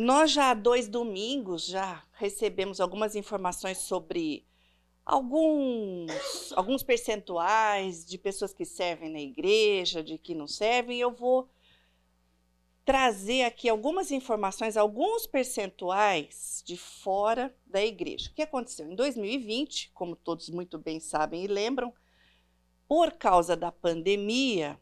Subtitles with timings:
[0.00, 4.46] nós já há dois domingos já recebemos algumas informações sobre
[5.04, 10.98] alguns, alguns percentuais de pessoas que servem na igreja, de que não servem.
[10.98, 11.50] Eu vou
[12.84, 18.30] trazer aqui algumas informações, alguns percentuais de fora da igreja.
[18.30, 18.90] O que aconteceu?
[18.90, 21.92] Em 2020, como todos muito bem sabem e lembram,
[22.88, 24.80] por causa da pandemia,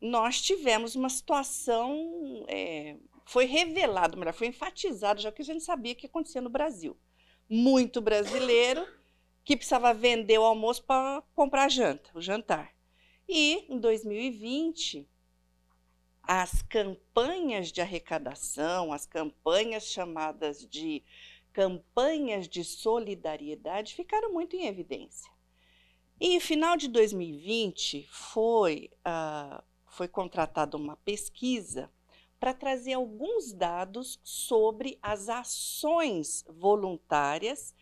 [0.00, 5.94] nós tivemos uma situação é, foi revelado, melhor, foi enfatizado já que a gente sabia
[5.94, 6.96] que acontecia no Brasil.
[7.48, 8.86] Muito brasileiro
[9.44, 12.72] que precisava vender o almoço para comprar a janta, o jantar.
[13.28, 15.08] E em 2020,
[16.22, 21.02] as campanhas de arrecadação, as campanhas chamadas de
[21.52, 25.30] campanhas de solidariedade ficaram muito em evidência.
[26.20, 31.90] E final de 2020 foi, uh, foi contratada uma pesquisa
[32.42, 37.72] para trazer alguns dados sobre as ações voluntárias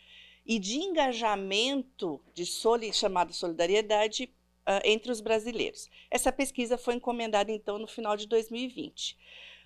[0.45, 5.89] e de engajamento de soli, chamada solidariedade uh, entre os brasileiros.
[6.11, 9.17] Essa pesquisa foi encomendada então no final de 2020.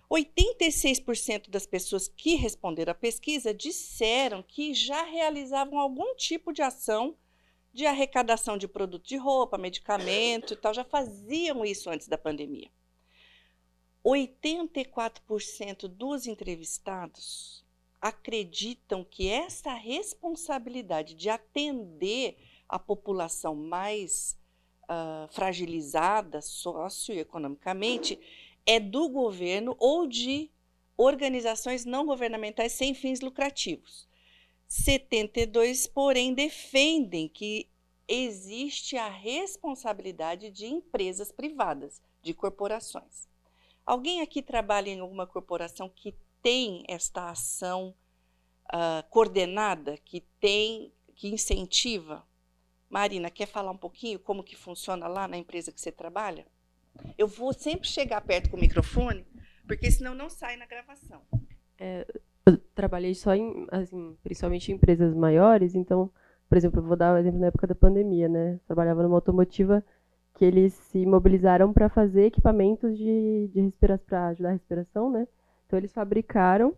[0.09, 7.17] 86% das pessoas que responderam à pesquisa disseram que já realizavam algum tipo de ação
[7.73, 12.71] de arrecadação de produto de roupa, medicamento e tal, já faziam isso antes da pandemia.
[14.05, 17.65] 84% dos entrevistados
[18.01, 22.37] acreditam que essa responsabilidade de atender
[22.69, 24.39] a população mais
[24.83, 28.21] uh, fragilizada socioeconomicamente
[28.67, 30.51] é do governo ou de
[30.97, 34.07] organizações não governamentais sem fins lucrativos.
[34.69, 37.69] 72, porém, defendem que
[38.07, 43.29] existe a responsabilidade de empresas privadas, de corporações.
[43.87, 47.95] Alguém aqui trabalha em alguma corporação que tem esta ação
[48.73, 52.25] uh, coordenada, que tem, que incentiva?
[52.89, 56.47] Marina, quer falar um pouquinho como que funciona lá na empresa que você trabalha?
[57.19, 59.27] Eu vou sempre chegar perto com o microfone,
[59.67, 61.23] porque senão não sai na gravação.
[61.79, 62.07] É,
[62.47, 66.11] eu trabalhei só em, assim, principalmente em empresas maiores, então,
[66.49, 68.61] por exemplo, eu vou dar o um exemplo na época da pandemia, né?
[68.67, 69.85] Trabalhava numa automotiva
[70.35, 75.29] que eles se mobilizaram para fazer equipamentos de, de respiração, para ajudar a respiração, né?
[75.67, 76.75] Então eles fabricaram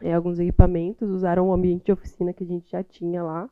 [0.00, 3.48] é, alguns equipamentos, usaram o ambiente de oficina que a gente já tinha lá.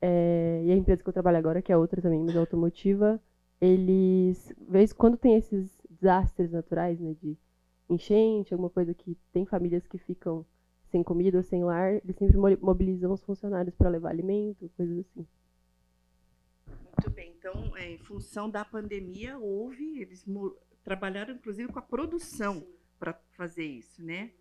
[0.00, 3.20] É, e a empresa que eu trabalho agora, que é outra também, mas é automotiva,
[3.60, 7.36] eles, vez quando tem esses desastres naturais, né, de
[7.88, 10.44] enchente, alguma coisa que tem famílias que ficam
[10.90, 15.26] sem comida ou sem lar, eles sempre mobilizam os funcionários para levar alimento, coisas assim.
[16.96, 17.34] Muito bem.
[17.38, 20.24] Então, é, em função da pandemia, houve, eles
[20.82, 22.66] trabalharam inclusive com a produção
[22.98, 24.32] para fazer isso, né?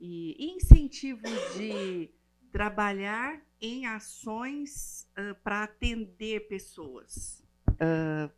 [0.00, 2.10] E incentivos de
[2.50, 8.30] trabalhar em ações uh, para atender pessoas uh,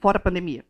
[0.00, 0.64] fora a pandemia.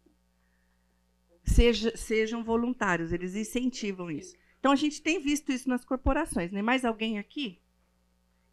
[1.45, 4.35] Seja, sejam voluntários, eles incentivam isso.
[4.59, 6.61] Então a gente tem visto isso nas corporações, né?
[6.63, 7.61] Mais alguém aqui?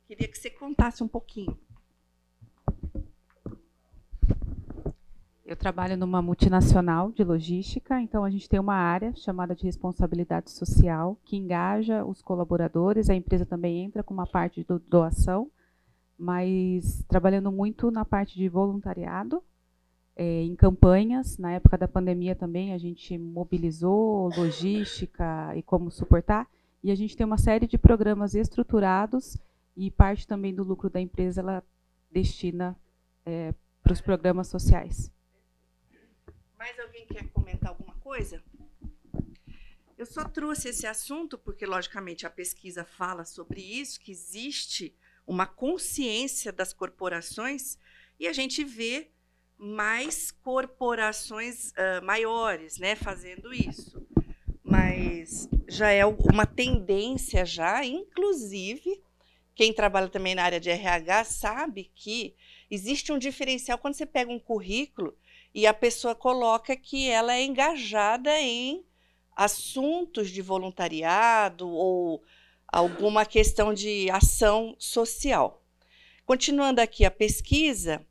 [0.07, 1.57] Queria que você contasse um pouquinho.
[5.53, 10.49] Eu trabalho numa multinacional de logística, então a gente tem uma área chamada de responsabilidade
[10.49, 13.07] social que engaja os colaboradores.
[13.07, 15.51] A empresa também entra com uma parte de doação,
[16.17, 19.43] mas trabalhando muito na parte de voluntariado,
[20.15, 21.37] é, em campanhas.
[21.37, 26.47] Na época da pandemia também a gente mobilizou logística e como suportar.
[26.83, 29.37] E a gente tem uma série de programas estruturados
[29.77, 31.63] e parte também do lucro da empresa ela
[32.11, 32.75] destina
[33.23, 33.53] é,
[33.83, 35.13] para os programas sociais.
[36.63, 38.41] Mais alguém quer comentar alguma coisa?
[39.97, 44.95] Eu só trouxe esse assunto porque, logicamente, a pesquisa fala sobre isso, que existe
[45.27, 47.77] uma consciência das corporações
[48.17, 49.09] e a gente vê
[49.57, 54.01] mais corporações uh, maiores, né, fazendo isso.
[54.63, 59.03] Mas já é uma tendência já, inclusive,
[59.53, 62.33] quem trabalha também na área de RH sabe que
[62.71, 65.13] existe um diferencial quando você pega um currículo
[65.53, 68.85] e a pessoa coloca que ela é engajada em
[69.35, 72.23] assuntos de voluntariado ou
[72.67, 75.63] alguma questão de ação social.
[76.25, 78.05] Continuando aqui a pesquisa,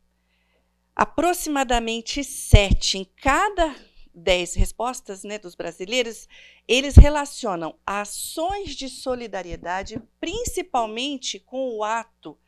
[0.95, 3.75] aproximadamente sete em cada
[4.15, 6.29] dez respostas né, dos brasileiros,
[6.69, 12.39] eles relacionam ações de solidariedade principalmente com o ato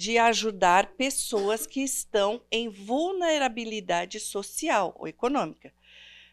[0.00, 5.74] de ajudar pessoas que estão em vulnerabilidade social ou econômica.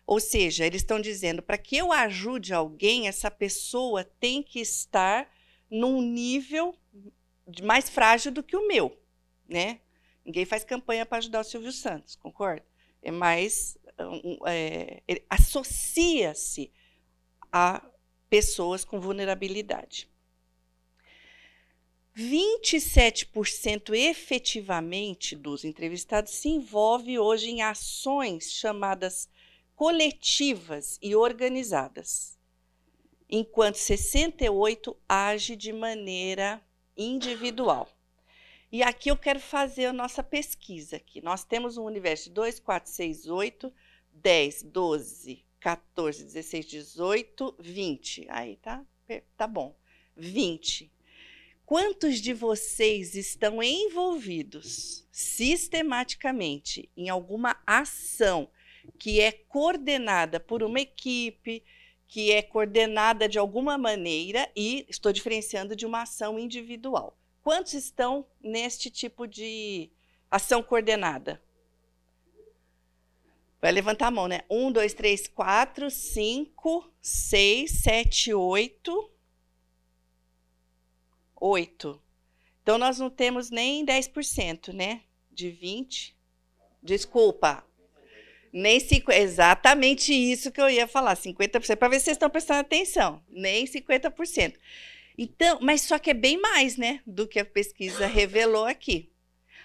[0.06, 5.30] Ou seja, eles estão dizendo, para que eu ajude alguém, essa pessoa tem que estar
[5.70, 6.74] num nível
[7.62, 8.98] mais frágil do que o meu,
[9.50, 9.82] né?
[10.24, 12.66] Ninguém faz campanha para ajudar o Silvio Santos, concorda?
[13.02, 13.78] É mais
[14.46, 16.72] é, associa-se
[17.52, 17.86] a
[18.30, 20.10] pessoas com vulnerabilidade.
[22.18, 29.30] 27% efetivamente dos entrevistados se envolve hoje em ações chamadas
[29.76, 32.36] coletivas e organizadas,
[33.30, 36.60] enquanto 68 age de maneira
[36.98, 37.88] individual.
[38.72, 41.22] E aqui eu quero fazer a nossa pesquisa aqui.
[41.22, 43.72] Nós temos um universo de 2, 4, 6, 8,
[44.12, 48.26] 10, 12, 14, 16, 18, 20.
[48.30, 48.84] Aí tá,
[49.38, 49.78] tá bom.
[50.16, 50.92] 20.
[51.68, 58.50] Quantos de vocês estão envolvidos sistematicamente em alguma ação
[58.98, 61.62] que é coordenada por uma equipe,
[62.08, 67.20] que é coordenada de alguma maneira e estou diferenciando de uma ação individual?
[67.44, 69.92] Quantos estão neste tipo de
[70.32, 71.44] ação coordenada?
[73.62, 74.44] Vai levantar a mão, né?
[74.50, 79.12] Um, dois, três, quatro, cinco, seis, sete, oito.
[81.40, 82.02] 8.
[82.62, 85.02] Então, nós não temos nem 10%, né?
[85.32, 86.16] De 20.
[86.82, 87.66] Desculpa.
[88.52, 92.62] Nem 50, exatamente isso que eu ia falar, 50%, para ver se vocês estão prestando
[92.62, 93.22] atenção.
[93.30, 94.56] Nem 50%.
[95.18, 99.12] Então, mas só que é bem mais, né, do que a pesquisa revelou aqui.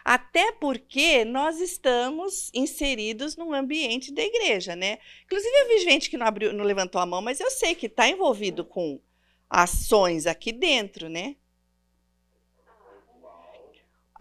[0.04, 4.98] Até porque nós estamos inseridos num ambiente da igreja, né?
[5.24, 7.86] Inclusive, eu vi gente que não, abriu, não levantou a mão, mas eu sei que
[7.86, 9.00] está envolvido com
[9.48, 11.36] ações aqui dentro, né?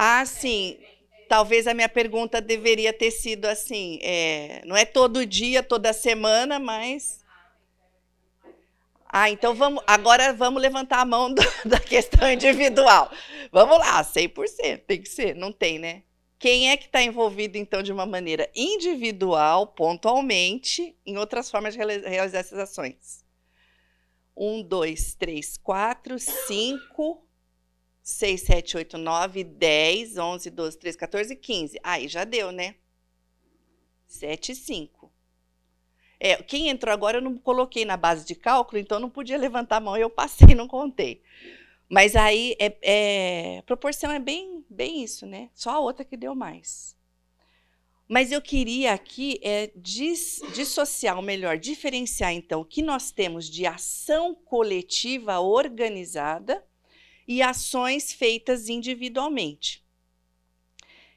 [0.04, 0.80] Ah, sim.
[1.30, 6.58] Talvez a minha pergunta deveria ter sido assim: é, não é todo dia, toda semana,
[6.58, 7.24] mas.
[9.08, 9.84] Ah, então vamos.
[9.86, 13.12] Agora vamos levantar a mão do, da questão individual.
[13.52, 14.86] Vamos lá, 100%.
[14.88, 15.36] Tem que ser.
[15.36, 16.02] Não tem, né?
[16.40, 21.80] Quem é que está envolvido, então, de uma maneira individual, pontualmente, em outras formas de
[21.80, 23.24] realizar essas ações?
[24.36, 27.24] Um, dois, três, quatro, cinco,
[28.04, 31.80] 6, 7, 8, 9, 10, 11, 12, 13, 14, 15.
[31.84, 32.76] Aí já deu, né?
[34.08, 35.12] 7 e 5.
[36.20, 39.78] É, quem entrou agora eu não coloquei na base de cálculo, então não podia levantar
[39.78, 41.22] a mão, eu passei, não contei.
[41.90, 45.50] Mas aí, é, é, proporção é bem, bem isso, né?
[45.54, 46.96] Só a outra que deu mais.
[48.08, 53.50] Mas eu queria aqui é, dis, dissociar, ou melhor, diferenciar, então, o que nós temos
[53.50, 56.64] de ação coletiva organizada
[57.32, 59.82] e ações feitas individualmente.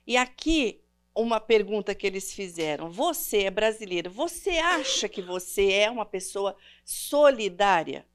[0.06, 0.81] E aqui
[1.12, 6.56] uma pergunta que eles fizeram: você é brasileiro, você acha que você é uma pessoa
[6.84, 8.06] solidária?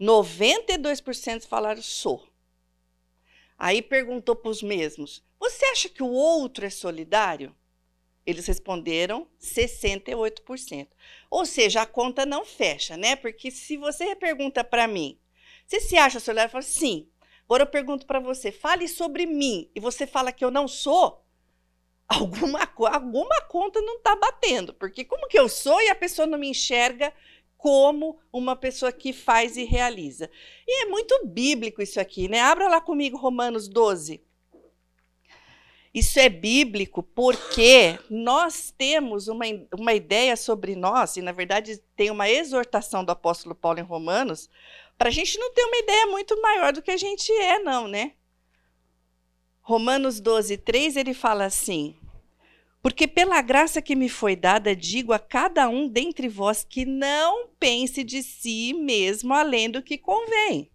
[0.00, 2.28] 92% falaram sou.
[3.58, 7.56] Aí perguntou para os mesmos: você acha que o outro é solidário?
[8.24, 10.88] Eles responderam 68%.
[11.28, 13.16] Ou seja, a conta não fecha, né?
[13.16, 15.18] Porque se você pergunta para mim,
[15.66, 16.46] você se acha solidário?
[16.48, 17.08] Eu falo, sim.
[17.46, 21.24] Agora eu pergunto para você, fale sobre mim e você fala que eu não sou,
[22.08, 22.60] alguma,
[22.92, 24.74] alguma conta não está batendo.
[24.74, 27.12] Porque como que eu sou e a pessoa não me enxerga
[27.56, 30.28] como uma pessoa que faz e realiza?
[30.66, 32.40] E é muito bíblico isso aqui, né?
[32.40, 34.26] Abra lá comigo Romanos 12.
[35.96, 42.10] Isso é bíblico porque nós temos uma, uma ideia sobre nós, e na verdade tem
[42.10, 44.50] uma exortação do apóstolo Paulo em Romanos,
[44.98, 47.86] para a gente não ter uma ideia muito maior do que a gente é, não,
[47.86, 48.12] né?
[49.60, 51.96] Romanos 12, 3, ele fala assim:
[52.80, 57.48] Porque pela graça que me foi dada, digo a cada um dentre vós que não
[57.58, 60.70] pense de si mesmo além do que convém.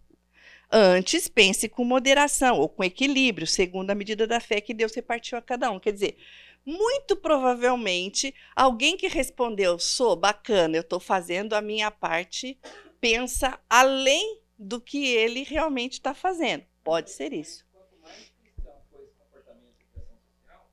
[0.70, 5.36] Antes, pense com moderação ou com equilíbrio, segundo a medida da fé que Deus repartiu
[5.36, 5.78] a cada um.
[5.78, 6.16] Quer dizer,
[6.64, 12.58] muito provavelmente, alguém que respondeu, sou bacana, eu estou fazendo a minha parte,
[13.02, 16.64] pensa além do que ele realmente está fazendo.
[16.84, 17.66] Pode ser isso.
[17.72, 20.70] Quanto mais cristão for esse comportamento de ação social,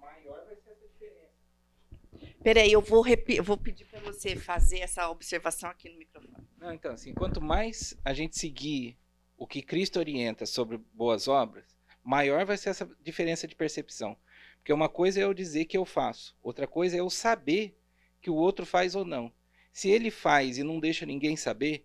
[0.00, 2.42] maior vai ser essa diferença.
[2.42, 6.44] Peraí, eu vou, eu vou pedir para você fazer essa observação aqui no microfone.
[6.58, 8.98] Não, então, assim, quanto mais a gente seguir
[9.36, 11.64] o que Cristo orienta sobre boas obras,
[12.02, 14.16] maior vai ser essa diferença de percepção.
[14.56, 17.78] Porque uma coisa é eu dizer que eu faço, outra coisa é eu saber
[18.20, 19.32] que o outro faz ou não.
[19.74, 21.84] Se ele faz e não deixa ninguém saber,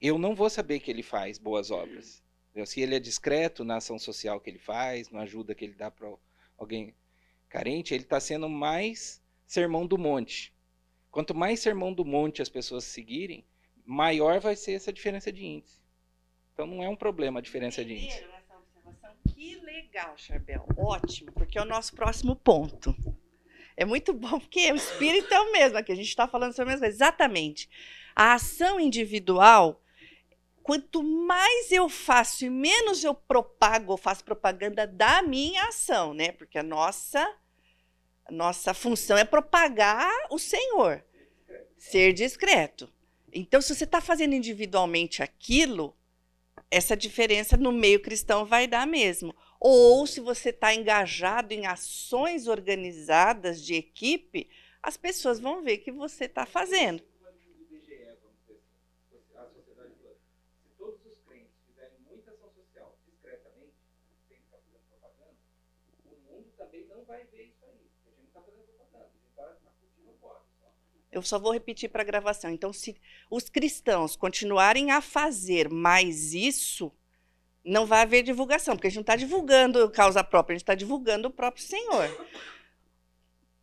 [0.00, 2.20] eu não vou saber que ele faz boas obras.
[2.64, 5.92] Se ele é discreto na ação social que ele faz, na ajuda que ele dá
[5.92, 6.12] para
[6.58, 6.92] alguém
[7.48, 10.52] carente, ele está sendo mais sermão do monte.
[11.08, 13.44] Quanto mais sermão do monte as pessoas seguirem,
[13.84, 15.80] maior vai ser essa diferença de índice.
[16.52, 18.26] Então não é um problema a diferença de índice.
[19.32, 20.66] Que legal, Charbel.
[20.76, 22.92] Ótimo, porque é o nosso próximo ponto.
[23.76, 26.70] É muito bom, porque o espírito é o mesmo, aqui a gente está falando sobre
[26.70, 26.96] a mesma coisa.
[26.96, 27.68] Exatamente.
[28.14, 29.82] A ação individual,
[30.62, 36.32] quanto mais eu faço e menos eu propago ou faço propaganda da minha ação, né?
[36.32, 37.20] Porque a nossa,
[38.24, 41.04] a nossa função é propagar o Senhor,
[41.76, 42.90] ser discreto.
[43.30, 45.94] Então, se você está fazendo individualmente aquilo,
[46.70, 49.36] essa diferença no meio cristão vai dar mesmo.
[49.60, 54.48] Ou se você está engajado em ações organizadas de equipe,
[54.82, 57.02] as pessoas vão ver que você está fazendo.
[71.16, 72.50] Eu só vou repetir para a gravação.
[72.50, 72.94] Então, se
[73.30, 76.92] os cristãos continuarem a fazer mais isso,
[77.66, 80.74] não vai haver divulgação, porque a gente não está divulgando causa própria, a gente está
[80.74, 82.08] divulgando o próprio Senhor.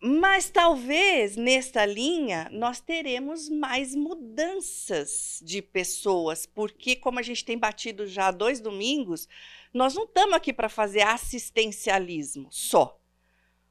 [0.02, 7.58] Mas talvez nesta linha nós teremos mais mudanças de pessoas, porque como a gente tem
[7.58, 9.30] batido já há dois domingos,
[9.74, 13.00] nós não estamos aqui para fazer assistencialismo só.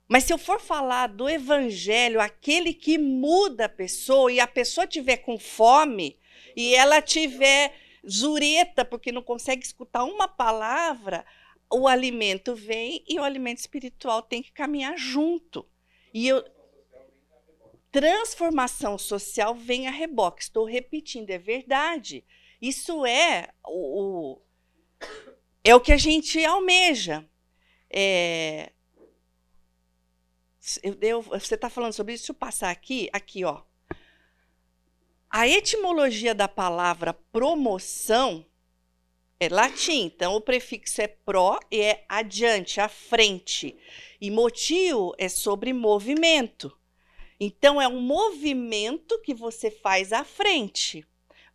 [0.09, 4.87] Mas se eu for falar do evangelho, aquele que muda a pessoa e a pessoa
[4.87, 6.19] tiver com fome
[6.57, 7.75] e ela tiver
[8.09, 11.25] zureta porque não consegue escutar uma palavra,
[11.73, 15.67] o alimento vem e o alimento espiritual tem que caminhar junto.
[16.13, 16.45] E eu
[17.91, 20.43] transformação social vem a reboque.
[20.43, 22.25] Estou repetindo, é verdade.
[22.61, 24.43] Isso é o, o
[25.63, 27.29] é o que a gente almeja.
[27.91, 28.73] É,
[30.83, 32.23] eu, eu, você está falando sobre isso?
[32.23, 33.63] Deixa eu passar aqui, aqui, ó.
[35.35, 38.45] A etimologia da palavra promoção
[39.41, 43.75] é latim, então o prefixo é pró e é adiante, à frente.
[44.21, 46.71] E motivo é sobre movimento.
[47.41, 51.03] Então é um movimento que você faz à frente.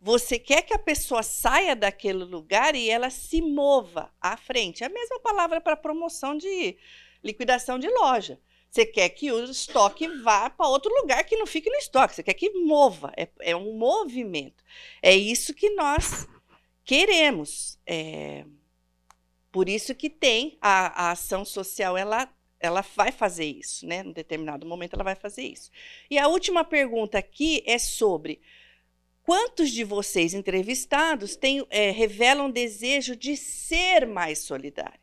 [0.00, 4.82] Você quer que a pessoa saia daquele lugar e ela se mova à frente.
[4.82, 6.76] É a mesma palavra para promoção de
[7.22, 8.40] liquidação de loja.
[8.70, 12.14] Você quer que o estoque vá para outro lugar que não fique no estoque.
[12.14, 13.12] Você quer que mova.
[13.16, 14.62] É, é um movimento.
[15.02, 16.28] É isso que nós
[16.84, 17.78] queremos.
[17.86, 18.44] É,
[19.50, 24.02] por isso que tem a, a ação social, ela ela vai fazer isso, né?
[24.04, 25.70] Em determinado momento ela vai fazer isso.
[26.10, 28.40] E a última pergunta aqui é sobre
[29.22, 34.98] quantos de vocês entrevistados têm, é, revelam desejo de ser mais solidário?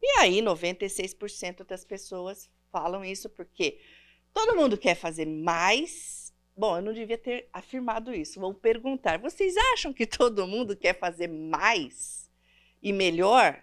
[0.00, 3.80] E aí, 96% das pessoas falam isso porque
[4.32, 6.32] todo mundo quer fazer mais.
[6.56, 8.40] Bom, eu não devia ter afirmado isso.
[8.40, 12.30] Vou perguntar: vocês acham que todo mundo quer fazer mais
[12.82, 13.62] e melhor?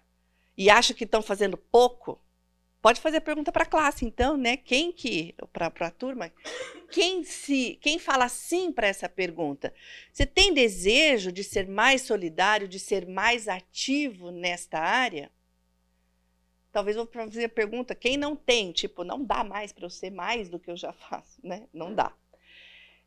[0.57, 2.21] E acham que estão fazendo pouco?
[2.85, 4.55] Pode fazer pergunta para a classe, então, né?
[4.55, 6.31] Quem que, para a turma,
[6.91, 9.73] quem se, quem fala sim para essa pergunta?
[10.13, 15.31] Você tem desejo de ser mais solidário, de ser mais ativo nesta área?
[16.75, 20.09] Talvez vou fazer a pergunta, quem não tem, tipo, não dá mais para eu ser
[20.09, 21.69] mais do que eu já faço, né?
[21.73, 22.11] Não dá.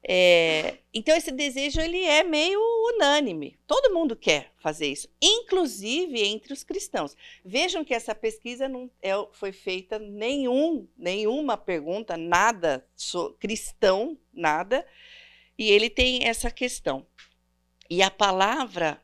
[0.02, 2.58] É, então esse desejo ele é meio
[2.94, 3.58] unânime.
[3.66, 7.14] Todo mundo quer fazer isso, inclusive entre os cristãos.
[7.44, 14.82] Vejam que essa pesquisa não é, foi feita nenhum, nenhuma pergunta, nada so, cristão, nada.
[15.58, 17.06] E ele tem essa questão.
[17.90, 18.98] E a palavra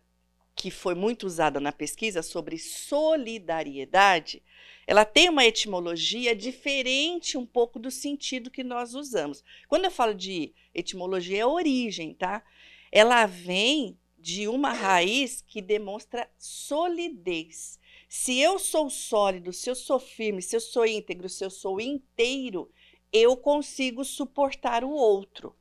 [0.54, 4.42] que foi muito usada na pesquisa sobre solidariedade,
[4.86, 9.42] ela tem uma etimologia diferente um pouco do sentido que nós usamos.
[9.68, 12.44] Quando eu falo de etimologia, é origem, tá?
[12.92, 17.78] Ela vem de uma raiz que demonstra solidez.
[18.08, 21.80] Se eu sou sólido, se eu sou firme, se eu sou íntegro, se eu sou
[21.80, 22.70] inteiro,
[23.12, 25.54] eu consigo suportar o outro.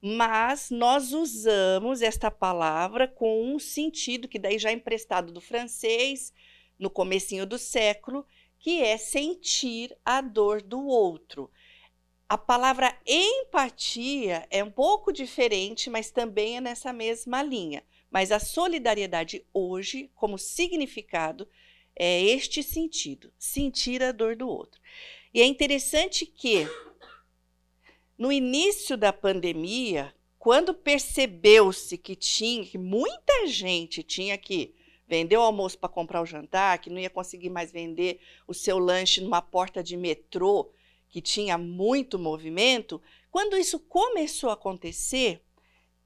[0.00, 6.32] Mas nós usamos esta palavra com um sentido que daí já é emprestado do francês,
[6.82, 8.26] no comecinho do século,
[8.58, 11.48] que é sentir a dor do outro.
[12.28, 17.84] A palavra empatia é um pouco diferente, mas também é nessa mesma linha.
[18.10, 21.48] Mas a solidariedade hoje, como significado,
[21.94, 24.80] é este sentido: sentir a dor do outro.
[25.32, 26.66] E é interessante que,
[28.18, 34.74] no início da pandemia, quando percebeu-se que tinha, que muita gente tinha que
[35.12, 38.78] vendeu o almoço para comprar o jantar, que não ia conseguir mais vender o seu
[38.78, 40.72] lanche numa porta de metrô
[41.10, 42.98] que tinha muito movimento,
[43.30, 45.42] Quando isso começou a acontecer,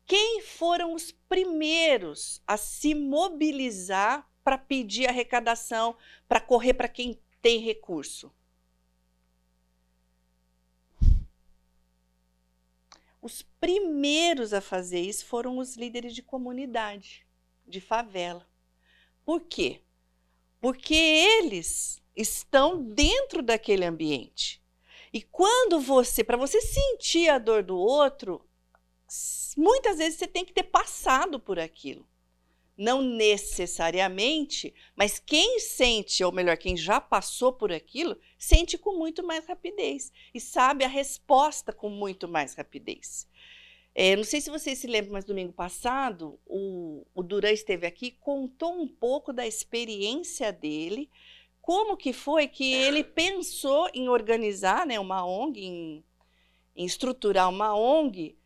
[0.04, 5.96] quem foram os primeiros a se mobilizar para pedir arrecadação,
[6.28, 8.32] para correr para quem tem recurso?
[13.20, 17.26] Os primeiros a fazer isso foram os líderes de comunidade,
[17.66, 18.46] de favela.
[19.26, 19.82] Por quê?
[20.60, 24.62] Porque eles estão dentro daquele ambiente.
[25.12, 28.48] E quando você, para você sentir a dor do outro,
[29.56, 32.06] muitas vezes você tem que ter passado por aquilo.
[32.78, 39.26] Não necessariamente, mas quem sente, ou melhor, quem já passou por aquilo, sente com muito
[39.26, 43.26] mais rapidez e sabe a resposta com muito mais rapidez.
[43.98, 48.10] É, não sei se vocês se lembram, mas domingo passado o, o Duran esteve aqui
[48.10, 51.10] contou um pouco da experiência dele,
[51.62, 56.04] como que foi que ele pensou em organizar né, uma ONG, em,
[56.76, 58.36] em estruturar uma ONG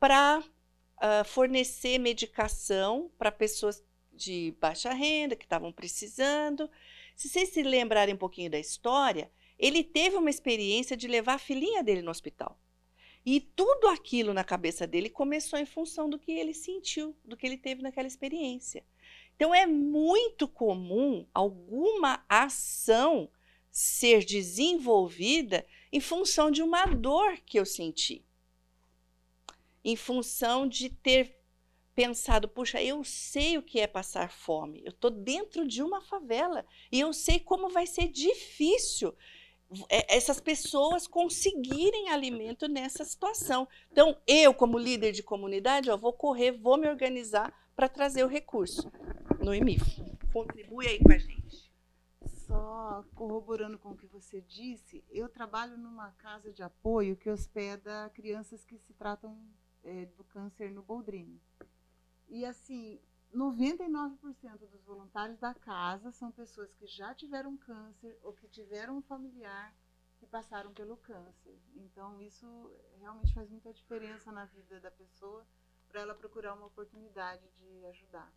[0.00, 3.80] para uh, fornecer medicação para pessoas
[4.12, 6.68] de baixa renda que estavam precisando.
[7.14, 11.38] Se vocês se lembrarem um pouquinho da história, ele teve uma experiência de levar a
[11.38, 12.58] filhinha dele no hospital.
[13.26, 17.44] E tudo aquilo na cabeça dele começou em função do que ele sentiu, do que
[17.44, 18.84] ele teve naquela experiência.
[19.34, 23.28] Então é muito comum alguma ação
[23.70, 28.24] ser desenvolvida em função de uma dor que eu senti
[29.86, 31.38] em função de ter
[31.94, 36.66] pensado, puxa, eu sei o que é passar fome, eu estou dentro de uma favela
[36.90, 39.14] e eu sei como vai ser difícil
[39.88, 43.66] essas pessoas conseguirem alimento nessa situação.
[43.90, 48.28] Então, eu, como líder de comunidade, eu vou correr, vou me organizar para trazer o
[48.28, 48.90] recurso
[49.40, 49.84] no IMIF.
[50.32, 51.72] Contribui aí com a gente.
[52.46, 58.10] Só corroborando com o que você disse, eu trabalho numa casa de apoio que hospeda
[58.14, 59.36] crianças que se tratam
[59.82, 61.40] é, do câncer no Boldrini.
[62.28, 63.00] E assim,
[63.34, 69.02] 99% dos voluntários da casa são pessoas que já tiveram câncer ou que tiveram um
[69.02, 69.74] familiar
[70.18, 71.58] que passaram pelo câncer.
[71.74, 72.46] Então, isso
[72.98, 75.46] realmente faz muita diferença na vida da pessoa
[75.88, 78.32] para ela procurar uma oportunidade de ajudar.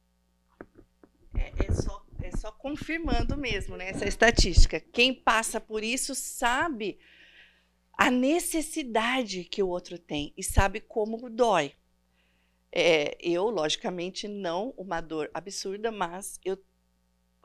[1.36, 4.80] É, é, só, é só confirmando mesmo né, essa estatística.
[4.80, 7.00] Quem passa por isso sabe
[7.94, 11.76] a necessidade que o outro tem e sabe como dói.
[12.72, 16.58] É, eu, logicamente, não uma dor absurda, mas eu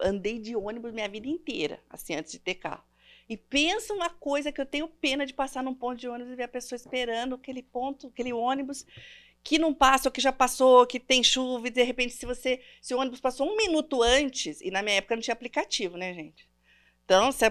[0.01, 2.85] andei de ônibus minha vida inteira, assim, antes de ter carro.
[3.29, 6.37] E pensa uma coisa que eu tenho pena de passar num ponto de ônibus e
[6.37, 8.85] ver a pessoa esperando aquele ponto, aquele ônibus
[9.43, 12.61] que não passa, ou que já passou, que tem chuva, e de repente, se você.
[12.81, 16.15] Se o ônibus passou um minuto antes, e na minha época não tinha aplicativo, né,
[16.15, 16.49] gente?
[17.05, 17.45] Então, se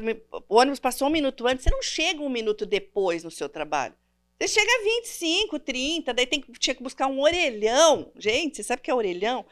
[0.50, 3.96] o ônibus passou um minuto antes, você não chega um minuto depois no seu trabalho.
[4.40, 8.12] Você chega a 25, 30, daí tem, tinha que buscar um orelhão.
[8.18, 9.46] Gente, você sabe o que é orelhão?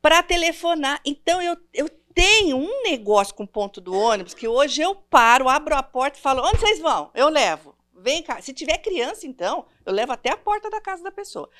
[0.00, 1.00] Para telefonar.
[1.04, 5.48] Então, eu, eu tenho um negócio com o ponto do ônibus que hoje eu paro,
[5.48, 7.10] abro a porta e falo: onde vocês vão?
[7.14, 7.74] Eu levo.
[7.94, 8.40] Vem cá.
[8.40, 11.50] Se tiver criança, então, eu levo até a porta da casa da pessoa.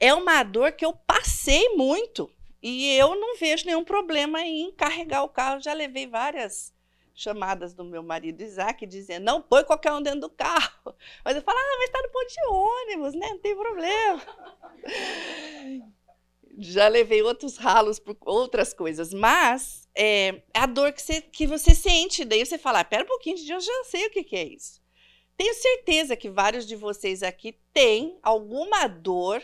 [0.00, 2.30] É uma dor que eu passei muito
[2.62, 5.60] e eu não vejo nenhum problema em carregar o carro.
[5.60, 6.73] Já levei várias
[7.14, 10.94] chamadas do meu marido Isaac dizendo: não põe qualquer um dentro do carro.
[11.24, 13.28] Mas eu falo: ah, mas está no ponto de ônibus, né?
[13.30, 14.22] Não tem problema.
[16.58, 21.74] Já levei outros ralos por outras coisas, mas é a dor que você, que você
[21.74, 22.24] sente.
[22.24, 24.82] Daí você fala: ah, pera um pouquinho, eu já sei o que, que é isso.
[25.36, 29.42] Tenho certeza que vários de vocês aqui têm alguma dor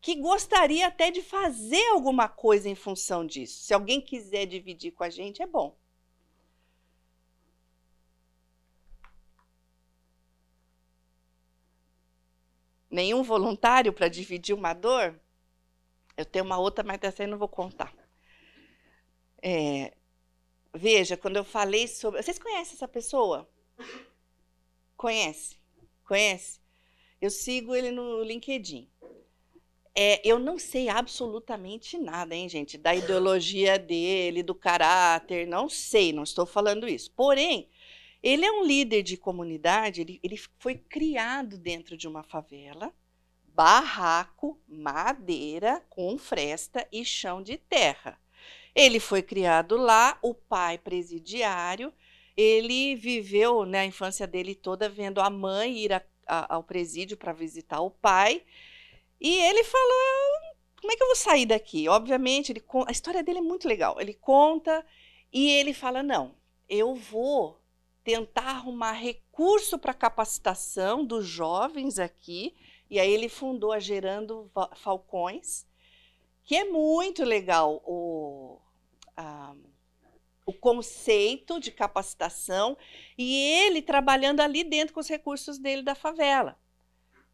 [0.00, 3.64] que gostaria até de fazer alguma coisa em função disso.
[3.64, 5.78] Se alguém quiser dividir com a gente, é bom.
[12.94, 15.20] Nenhum voluntário para dividir uma dor,
[16.16, 17.92] eu tenho uma outra, mas dessa aí não vou contar.
[19.42, 19.92] É,
[20.72, 22.22] veja, quando eu falei sobre.
[22.22, 23.50] Vocês conhecem essa pessoa?
[24.96, 25.58] Conhece?
[26.04, 26.60] Conhece?
[27.20, 28.88] Eu sigo ele no LinkedIn.
[29.96, 36.12] É, eu não sei absolutamente nada, hein, gente, da ideologia dele, do caráter, não sei,
[36.12, 37.12] não estou falando isso.
[37.12, 37.68] Porém,
[38.24, 42.90] ele é um líder de comunidade, ele, ele foi criado dentro de uma favela,
[43.44, 48.18] barraco, madeira, com fresta e chão de terra.
[48.74, 51.92] Ele foi criado lá, o pai presidiário,
[52.34, 57.18] ele viveu né, a infância dele toda vendo a mãe ir a, a, ao presídio
[57.18, 58.42] para visitar o pai.
[59.20, 61.88] E ele falou: como é que eu vou sair daqui?
[61.88, 64.00] Obviamente, ele, a história dele é muito legal.
[64.00, 64.82] Ele conta
[65.30, 66.34] e ele fala: não,
[66.66, 67.62] eu vou
[68.04, 72.54] tentar arrumar recurso para capacitação dos jovens aqui.
[72.90, 75.66] E aí ele fundou a Gerando Falcões,
[76.44, 78.60] que é muito legal o,
[79.16, 79.54] a,
[80.44, 82.76] o conceito de capacitação
[83.16, 86.58] e ele trabalhando ali dentro com os recursos dele da favela.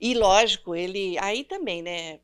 [0.00, 2.20] E lógico, ele aí também, né?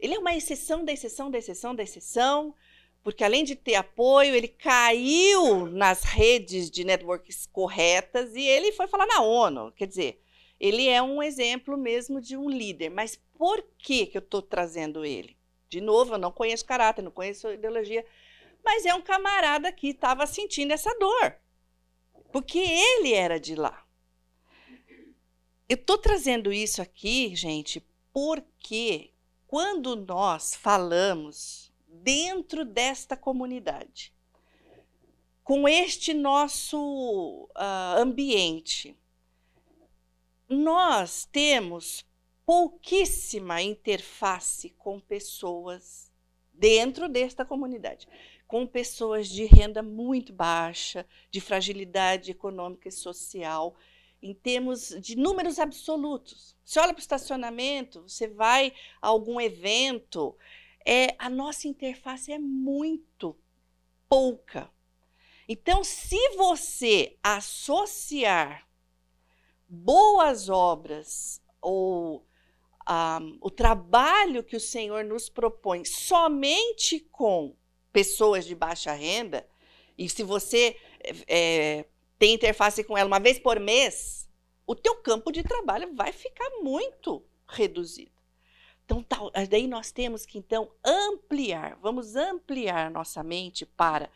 [0.00, 2.54] Ele é uma exceção da exceção da exceção da exceção,
[3.02, 8.86] porque além de ter apoio, ele caiu nas redes de networks corretas e ele foi
[8.86, 9.72] falar na ONU.
[9.72, 10.22] Quer dizer,
[10.58, 12.90] ele é um exemplo mesmo de um líder.
[12.90, 15.36] Mas por que, que eu estou trazendo ele?
[15.70, 18.04] De novo, eu não conheço caráter, não conheço ideologia,
[18.62, 21.36] mas é um camarada que estava sentindo essa dor,
[22.32, 23.86] porque ele era de lá.
[25.68, 27.80] Eu estou trazendo isso aqui, gente,
[28.12, 29.12] porque
[29.46, 34.14] quando nós falamos dentro desta comunidade,
[35.42, 38.96] com este nosso uh, ambiente,
[40.48, 42.04] nós temos
[42.46, 46.12] pouquíssima interface com pessoas
[46.52, 48.08] dentro desta comunidade,
[48.46, 53.76] com pessoas de renda muito baixa, de fragilidade econômica e social,
[54.22, 56.56] em termos de números absolutos.
[56.64, 60.36] Você olha para o estacionamento, você vai a algum evento,
[60.86, 63.36] é, a nossa interface é muito
[64.08, 64.70] pouca.
[65.48, 68.68] Então, se você associar
[69.68, 72.26] boas obras ou
[72.88, 77.56] um, o trabalho que o Senhor nos propõe somente com
[77.92, 79.48] pessoas de baixa renda,
[79.96, 80.76] e se você
[81.26, 81.84] é,
[82.18, 84.28] tem interface com ela uma vez por mês,
[84.66, 88.19] o teu campo de trabalho vai ficar muito reduzido.
[88.90, 94.10] Então, tal, daí nós temos que então ampliar, vamos ampliar nossa mente para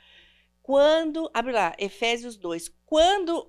[0.65, 3.49] quando, abre lá, Efésios 2, quando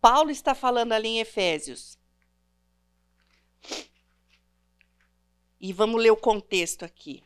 [0.00, 1.98] Paulo está falando ali em Efésios.
[5.60, 7.24] E vamos ler o contexto aqui.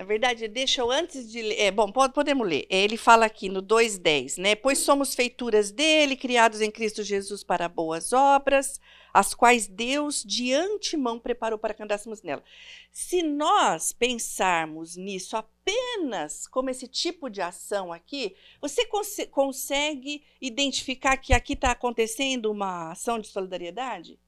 [0.00, 1.60] Na verdade, deixa eu antes de ler.
[1.60, 2.66] É, bom, podemos ler.
[2.70, 4.54] É, ele fala aqui no 2,10, né?
[4.54, 8.80] Pois somos feituras dele, criados em Cristo Jesus para boas obras,
[9.12, 12.42] as quais Deus de antemão preparou para que andássemos nela.
[12.90, 21.18] Se nós pensarmos nisso apenas como esse tipo de ação aqui, você cons consegue identificar
[21.18, 24.18] que aqui está acontecendo uma ação de solidariedade?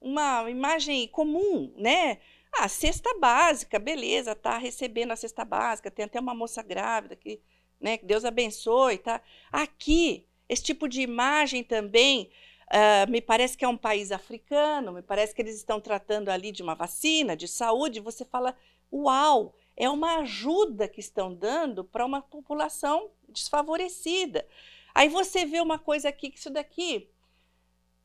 [0.00, 2.18] Uma imagem comum, né?
[2.52, 7.40] Ah, cesta básica, beleza, tá recebendo a cesta básica, tem até uma moça grávida que,
[7.80, 9.22] né, que Deus abençoe, tá?
[9.50, 12.30] Aqui, esse tipo de imagem também
[12.70, 16.52] uh, me parece que é um país africano, me parece que eles estão tratando ali
[16.52, 18.56] de uma vacina, de saúde, você fala,
[18.92, 24.46] uau, é uma ajuda que estão dando para uma população desfavorecida.
[24.94, 27.08] Aí você vê uma coisa aqui, que isso daqui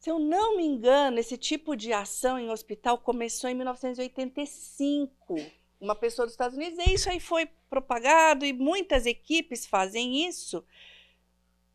[0.06, 5.36] se eu não me engano, esse tipo de ação em hospital começou em 1985.
[5.82, 10.63] Uma pessoa dos Estados Unidos, e isso aí foi propagado e muitas equipes fazem isso.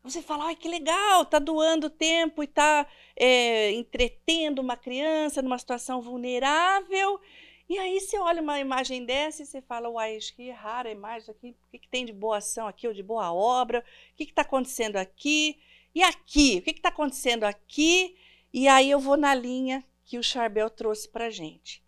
[0.01, 5.59] Você fala, ai que legal, está doando tempo e está é, entretendo uma criança numa
[5.59, 7.19] situação vulnerável.
[7.67, 11.31] E aí você olha uma imagem dessa e você fala, uai, que rara a imagem
[11.31, 13.83] aqui, o que, que tem de boa ação aqui ou de boa obra?
[14.13, 15.59] O que está acontecendo aqui?
[15.93, 16.59] E aqui?
[16.59, 18.15] O que está acontecendo aqui?
[18.53, 21.83] E aí eu vou na linha que o Charbel trouxe para gente.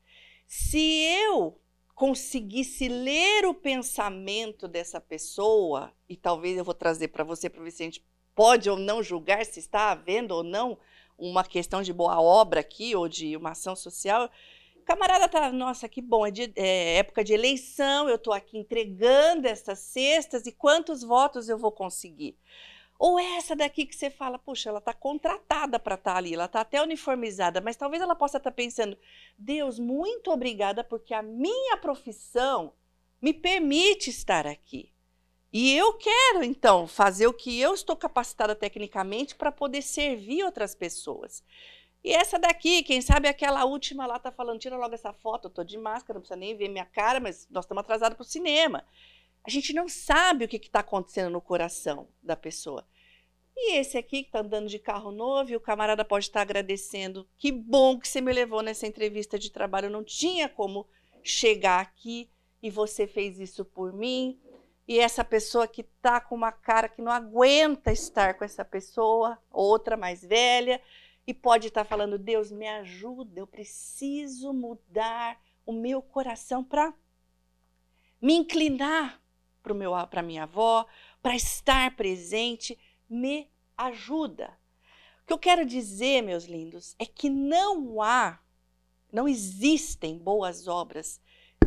[0.48, 1.60] Se eu
[1.94, 7.72] conseguisse ler o pensamento dessa pessoa, e talvez eu vou trazer para você para ver
[7.72, 10.78] se a gente pode ou não julgar se está havendo ou não
[11.18, 14.30] uma questão de boa obra aqui ou de uma ação social.
[14.86, 19.48] Camarada tá, nossa, que bom, é, de, é época de eleição, eu estou aqui entregando
[19.48, 22.38] essas cestas e quantos votos eu vou conseguir?
[23.06, 26.36] Ou é essa daqui que você fala, puxa, ela está contratada para estar tá ali,
[26.36, 28.98] ela está até uniformizada, mas talvez ela possa estar tá pensando,
[29.38, 32.74] Deus, muito obrigada porque a minha profissão
[33.22, 34.94] me permite estar aqui.
[35.52, 40.74] E eu quero, então, fazer o que eu estou capacitada tecnicamente para poder servir outras
[40.74, 41.44] pessoas.
[42.02, 45.50] E essa daqui, quem sabe aquela última lá está falando, tira logo essa foto, eu
[45.50, 48.26] estou de máscara, não precisa nem ver minha cara, mas nós estamos atrasados para o
[48.26, 48.86] cinema.
[49.46, 52.88] A gente não sabe o que está acontecendo no coração da pessoa.
[53.56, 56.42] E esse aqui que está andando de carro novo, e o camarada pode estar tá
[56.42, 57.28] agradecendo.
[57.38, 59.86] Que bom que você me levou nessa entrevista de trabalho.
[59.88, 60.88] Eu não tinha como
[61.24, 62.30] chegar aqui
[62.62, 64.40] e você fez isso por mim.
[64.88, 69.38] E essa pessoa que está com uma cara que não aguenta estar com essa pessoa,
[69.50, 70.82] outra mais velha,
[71.26, 76.94] e pode estar tá falando: Deus, me ajuda, eu preciso mudar o meu coração para
[78.22, 79.22] me inclinar
[80.10, 80.86] para minha avó,
[81.22, 82.78] para estar presente,
[83.14, 84.58] me ajuda.
[85.22, 88.42] O que eu quero dizer, meus lindos, é que não há,
[89.12, 91.22] não existem boas obras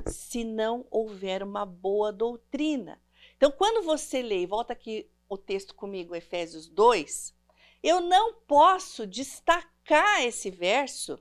[0.07, 3.01] se não houver uma boa doutrina.
[3.37, 7.35] Então, quando você lê, volta aqui o texto comigo, Efésios 2,
[7.83, 11.19] eu não posso destacar esse verso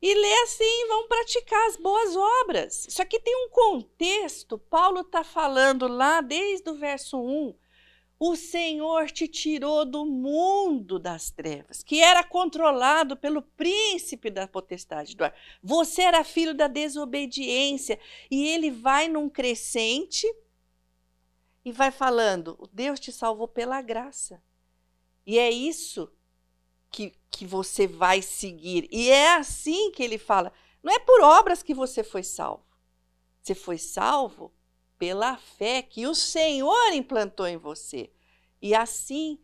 [0.00, 2.86] e ler assim, vão praticar as boas obras.
[2.86, 7.54] Isso aqui tem um contexto, Paulo está falando lá desde o verso 1.
[8.18, 15.14] O Senhor te tirou do mundo das trevas, que era controlado pelo príncipe da potestade
[15.14, 15.34] do ar.
[15.62, 18.00] Você era filho da desobediência.
[18.30, 20.26] E ele vai num crescente
[21.62, 24.42] e vai falando: Deus te salvou pela graça.
[25.26, 26.10] E é isso
[26.90, 28.88] que, que você vai seguir.
[28.90, 32.64] E é assim que ele fala: não é por obras que você foi salvo.
[33.42, 34.54] Você foi salvo
[34.98, 38.10] pela fé que o Senhor implantou em você.
[38.60, 39.38] E assim,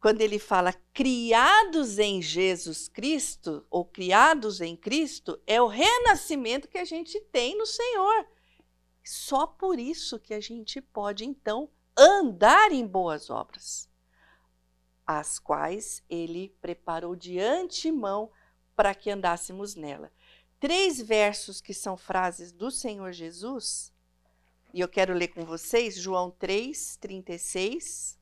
[0.00, 6.78] quando ele fala criados em Jesus Cristo, ou criados em Cristo, é o renascimento que
[6.78, 8.26] a gente tem no Senhor.
[9.04, 13.88] Só por isso que a gente pode, então, andar em boas obras
[15.06, 18.30] as quais ele preparou de antemão
[18.74, 20.12] para que andássemos nela.
[20.58, 23.92] Três versos que são frases do Senhor Jesus,
[24.76, 28.18] e eu quero ler com vocês, João 3, 36.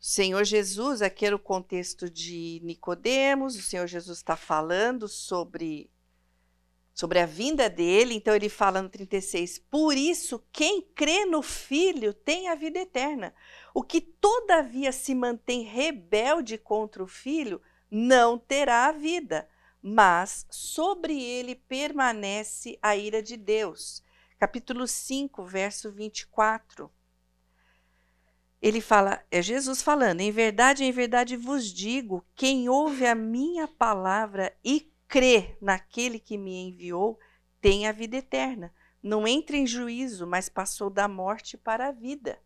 [0.00, 5.90] O Senhor Jesus, aqui era o contexto de Nicodemos, o Senhor Jesus está falando sobre
[6.94, 8.14] sobre a vinda dele.
[8.14, 13.34] Então ele fala no 36: Por isso, quem crê no Filho tem a vida eterna.
[13.74, 19.48] O que todavia se mantém rebelde contra o Filho não terá a vida,
[19.82, 24.02] mas sobre ele permanece a ira de Deus.
[24.38, 26.90] Capítulo 5, verso 24.
[28.60, 33.66] Ele fala, é Jesus falando: Em verdade, em verdade vos digo: quem ouve a minha
[33.66, 37.18] palavra e crê naquele que me enviou
[37.60, 38.72] tem a vida eterna.
[39.02, 42.38] Não entra em juízo, mas passou da morte para a vida.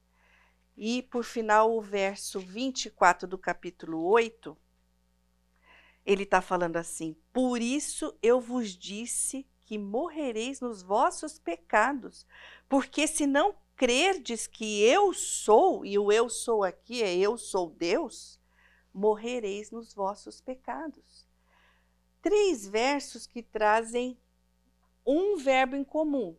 [0.77, 4.57] E, por final, o verso 24 do capítulo 8,
[6.05, 12.27] ele está falando assim: Por isso eu vos disse que morrereis nos vossos pecados,
[12.69, 17.71] porque se não crerdes que eu sou, e o eu sou aqui é eu sou
[17.71, 18.41] Deus,
[18.93, 21.27] morrereis nos vossos pecados
[22.25, 24.19] três versos que trazem
[25.07, 26.35] um verbo em comum.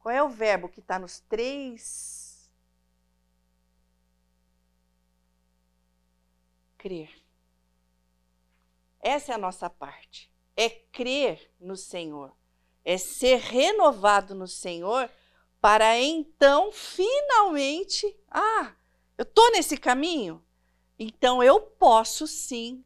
[0.00, 2.50] Qual é o verbo que está nos três?
[6.76, 7.23] Crer.
[9.04, 10.32] Essa é a nossa parte.
[10.56, 12.34] É crer no Senhor.
[12.82, 15.10] É ser renovado no Senhor
[15.60, 18.74] para então finalmente, ah,
[19.16, 20.44] eu estou nesse caminho,
[20.98, 22.84] então eu posso sim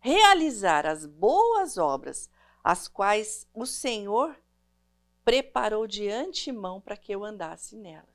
[0.00, 2.30] realizar as boas obras,
[2.62, 4.36] as quais o Senhor
[5.24, 8.08] preparou de antemão para que eu andasse nelas.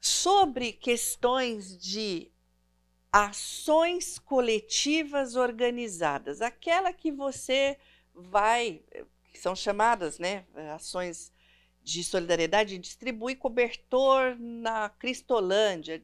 [0.00, 2.30] Sobre questões de
[3.12, 7.76] ações coletivas organizadas, aquela que você
[8.14, 8.82] vai,
[9.32, 10.44] que são chamadas, né,
[10.74, 11.32] ações
[11.82, 16.02] de solidariedade, distribui cobertor na Cristolândia,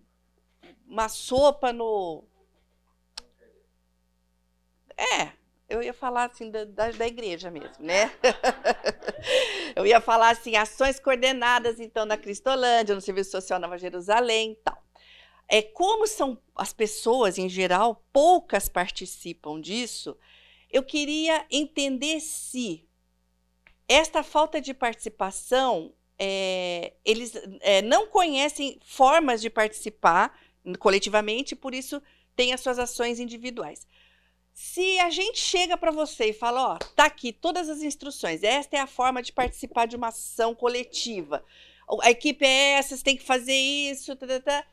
[0.86, 2.24] uma sopa no
[4.96, 5.32] é,
[5.68, 8.10] eu ia falar assim da, da, da igreja mesmo, né?
[9.74, 14.85] eu ia falar assim, ações coordenadas, então, da Cristolândia, no Serviço Social Nova Jerusalém tal.
[15.48, 20.16] É, como são as pessoas, em geral, poucas participam disso,
[20.70, 22.86] eu queria entender se
[23.88, 30.36] esta falta de participação, é, eles é, não conhecem formas de participar
[30.78, 32.02] coletivamente, por isso
[32.34, 33.86] têm as suas ações individuais.
[34.52, 38.76] Se a gente chega para você e fala, ó, tá aqui todas as instruções, esta
[38.76, 41.44] é a forma de participar de uma ação coletiva.
[42.02, 44.66] A equipe é essa, você tem que fazer isso, tá, tá, tá.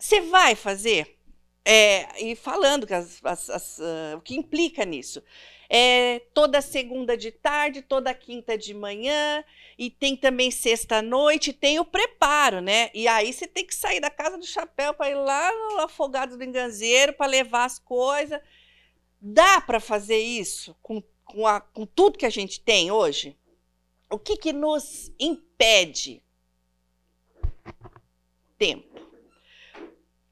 [0.00, 1.18] Você vai fazer?
[1.64, 5.22] É, e falando que as, as, as, uh, o que implica nisso.
[5.68, 9.44] É toda segunda de tarde, toda quinta de manhã,
[9.78, 12.90] e tem também sexta-noite, tem o preparo, né?
[12.92, 16.36] E aí você tem que sair da casa do chapéu para ir lá no Afogados
[16.36, 18.40] do Enganzeiro para levar as coisas.
[19.20, 23.36] Dá para fazer isso com, com, a, com tudo que a gente tem hoje?
[24.10, 26.20] O que, que nos impede?
[28.58, 28.89] Tempo.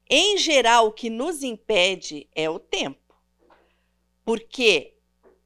[0.09, 3.15] Em geral, o que nos impede é o tempo.
[4.25, 4.95] Porque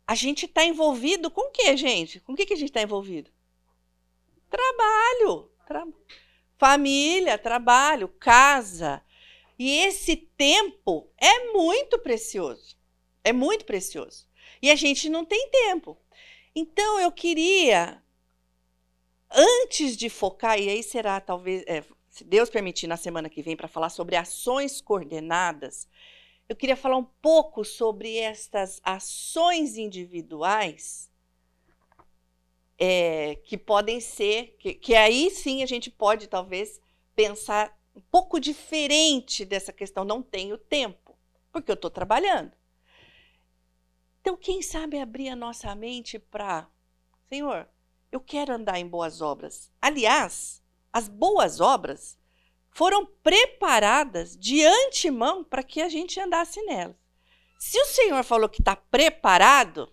[0.08, 2.20] A gente está envolvido com o quê, gente?
[2.20, 3.32] Com o que, que a gente está envolvido?
[4.50, 5.50] Trabalho.
[5.66, 5.88] Tra...
[6.58, 9.04] Família, trabalho, casa.
[9.58, 12.76] E esse tempo é muito precioso.
[13.24, 14.28] É muito precioso.
[14.62, 15.98] E a gente não tem tempo.
[16.56, 18.04] Então eu queria,
[19.32, 23.56] antes de focar, e aí será talvez, é, se Deus permitir, na semana que vem,
[23.56, 25.90] para falar sobre ações coordenadas,
[26.48, 31.12] eu queria falar um pouco sobre estas ações individuais
[32.78, 36.80] é, que podem ser, que, que aí sim a gente pode talvez
[37.16, 41.18] pensar um pouco diferente dessa questão, não tenho tempo,
[41.52, 42.56] porque eu estou trabalhando.
[44.22, 46.70] Então, quem sabe abrir a nossa mente para,
[47.28, 47.68] Senhor,
[48.12, 49.72] eu quero andar em boas obras.
[49.82, 50.63] Aliás,
[50.94, 52.18] as boas obras
[52.70, 56.96] foram preparadas de antemão para que a gente andasse nelas.
[57.60, 59.92] Se o Senhor falou que está preparado,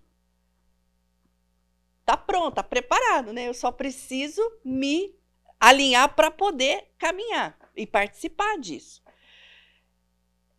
[2.01, 3.49] está pronto, está preparado, né?
[3.49, 5.15] Eu só preciso me
[5.59, 9.03] alinhar para poder caminhar e participar disso.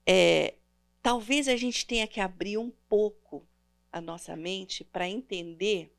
[0.07, 0.55] É,
[1.01, 3.47] talvez a gente tenha que abrir um pouco
[3.91, 5.93] a nossa mente para entender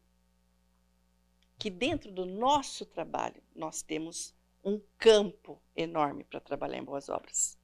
[1.63, 7.57] que dentro do nosso trabalho nós temos um campo enorme para trabalhar em boas obras.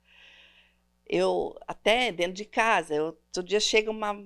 [1.04, 4.24] Eu, até dentro de casa, eu, todo dia chega uma,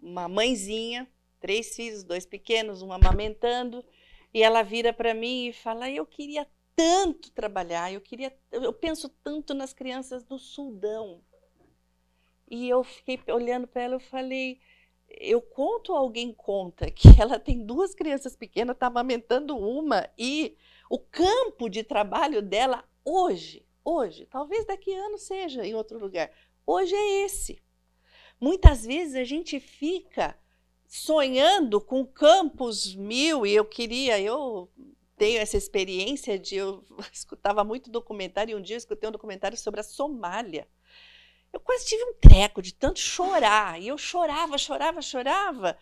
[0.00, 1.06] uma mãezinha,
[1.38, 3.84] três filhos, dois pequenos, um amamentando,
[4.32, 9.10] e ela vira para mim e fala: Eu queria tanto trabalhar, eu queria, eu penso
[9.22, 11.22] tanto nas crianças do Sudão.
[12.48, 14.58] E eu fiquei olhando para ela e falei:
[15.08, 20.56] eu conto, alguém conta que ela tem duas crianças pequenas, está amamentando uma e
[20.90, 26.30] o campo de trabalho dela hoje, hoje, talvez daqui a ano seja em outro lugar,
[26.66, 27.60] hoje é esse.
[28.40, 30.38] Muitas vezes a gente fica
[30.86, 34.70] sonhando com campos mil e eu queria, eu
[35.16, 39.56] tenho essa experiência de eu escutava muito documentário e um dia eu escutei um documentário
[39.56, 40.68] sobre a Somália.
[41.56, 43.80] Eu quase tive um treco de tanto chorar.
[43.80, 45.78] E eu chorava, chorava, chorava.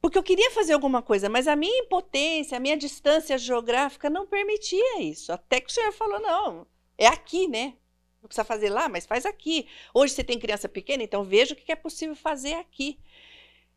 [0.00, 4.28] Porque eu queria fazer alguma coisa, mas a minha impotência, a minha distância geográfica não
[4.28, 5.32] permitia isso.
[5.32, 7.74] Até que o senhor falou: não, é aqui, né?
[8.22, 9.66] Não precisa fazer lá, mas faz aqui.
[9.92, 13.00] Hoje você tem criança pequena, então veja o que é possível fazer aqui.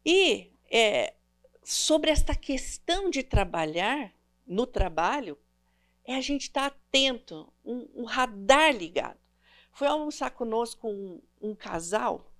[0.06, 1.15] E é,
[1.63, 4.13] sobre esta questão de trabalhar
[4.45, 5.39] no trabalho,
[6.06, 9.22] é a gente estar tá atento, um, um radar ligado
[9.73, 12.31] foi almoçar conosco um, um casal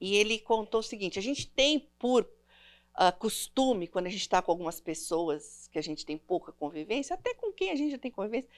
[0.00, 4.42] e ele contou o seguinte: a gente tem por uh, costume, quando a gente está
[4.42, 7.98] com algumas pessoas que a gente tem pouca convivência, até com quem a gente já
[7.98, 8.50] tem convivência,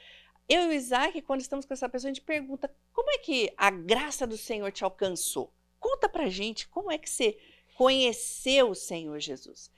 [0.48, 3.52] eu e o Isaac, quando estamos com essa pessoa, a gente pergunta: como é que
[3.56, 5.52] a graça do Senhor te alcançou?
[5.78, 7.38] Conta pra gente como é que você
[7.74, 9.70] conheceu o Senhor Jesus.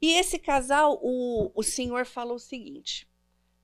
[0.00, 3.08] E esse casal, o, o Senhor falou o seguinte: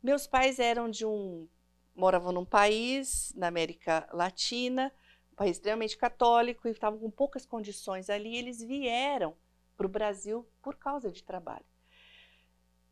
[0.02, 1.46] meus pais eram de um
[1.94, 4.92] moravam num país na América Latina,
[5.32, 8.36] um país extremamente católico, e estavam com poucas condições ali.
[8.36, 9.36] Eles vieram
[9.76, 11.64] para o Brasil por causa de trabalho.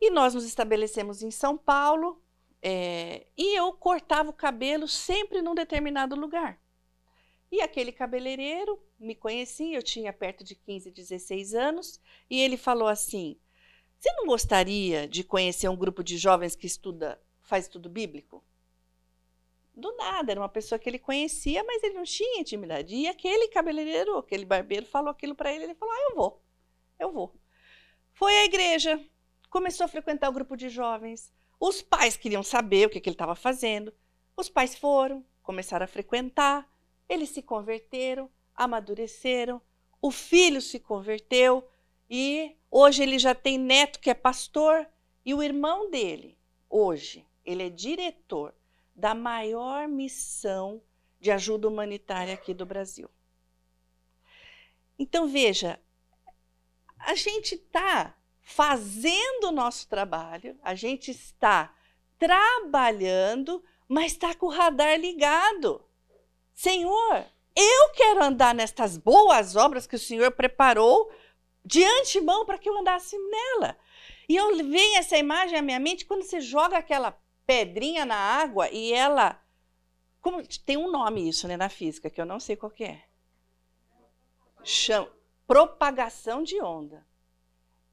[0.00, 2.22] E nós nos estabelecemos em São Paulo,
[2.62, 6.60] é, e eu cortava o cabelo sempre num determinado lugar.
[7.52, 12.86] E aquele cabeleireiro me conhecia, eu tinha perto de 15, 16 anos, e ele falou
[12.86, 13.38] assim:
[13.98, 18.44] Você não gostaria de conhecer um grupo de jovens que estuda, faz estudo bíblico?
[19.80, 22.94] Do nada, era uma pessoa que ele conhecia, mas ele não tinha intimidade.
[22.94, 26.42] E aquele cabeleireiro, aquele barbeiro falou aquilo para ele, ele falou: "Ah, eu vou.
[26.98, 27.34] Eu vou".
[28.12, 29.00] Foi à igreja,
[29.48, 31.32] começou a frequentar o grupo de jovens.
[31.58, 33.92] Os pais queriam saber o que, que ele estava fazendo.
[34.36, 36.70] Os pais foram, começaram a frequentar,
[37.08, 39.60] eles se converteram, amadureceram,
[40.00, 41.68] o filho se converteu
[42.08, 44.86] e hoje ele já tem neto que é pastor
[45.24, 46.38] e o irmão dele,
[46.68, 48.54] hoje, ele é diretor
[49.00, 50.82] da maior missão
[51.18, 53.08] de ajuda humanitária aqui do Brasil.
[54.98, 55.80] Então, veja,
[56.98, 61.74] a gente está fazendo o nosso trabalho, a gente está
[62.18, 65.82] trabalhando, mas está com o radar ligado.
[66.52, 67.24] Senhor,
[67.56, 71.10] eu quero andar nestas boas obras que o Senhor preparou
[71.64, 73.78] de antemão para que eu andasse nela.
[74.28, 77.18] E eu venho essa imagem à minha mente quando você joga aquela
[77.50, 79.42] pedrinha na água e ela.
[80.20, 83.02] Como, tem um nome isso né, na física, que eu não sei qual é.
[84.62, 85.10] Chama,
[85.48, 87.04] propagação de onda.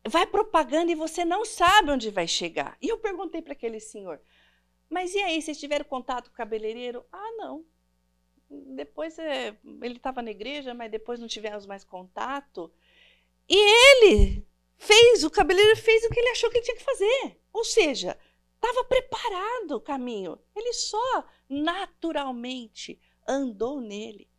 [0.07, 2.77] Vai propagando e você não sabe onde vai chegar.
[2.79, 4.21] E eu perguntei para aquele senhor,
[4.87, 7.03] mas e aí, vocês tiveram contato com o cabeleireiro?
[7.11, 7.65] Ah, não.
[8.49, 12.71] Depois é, ele estava na igreja, mas depois não tivemos mais contato.
[13.49, 14.45] E ele
[14.77, 17.41] fez, o cabeleireiro fez o que ele achou que ele tinha que fazer.
[17.51, 18.15] Ou seja,
[18.57, 20.37] estava preparado o caminho.
[20.55, 24.29] Ele só naturalmente andou nele.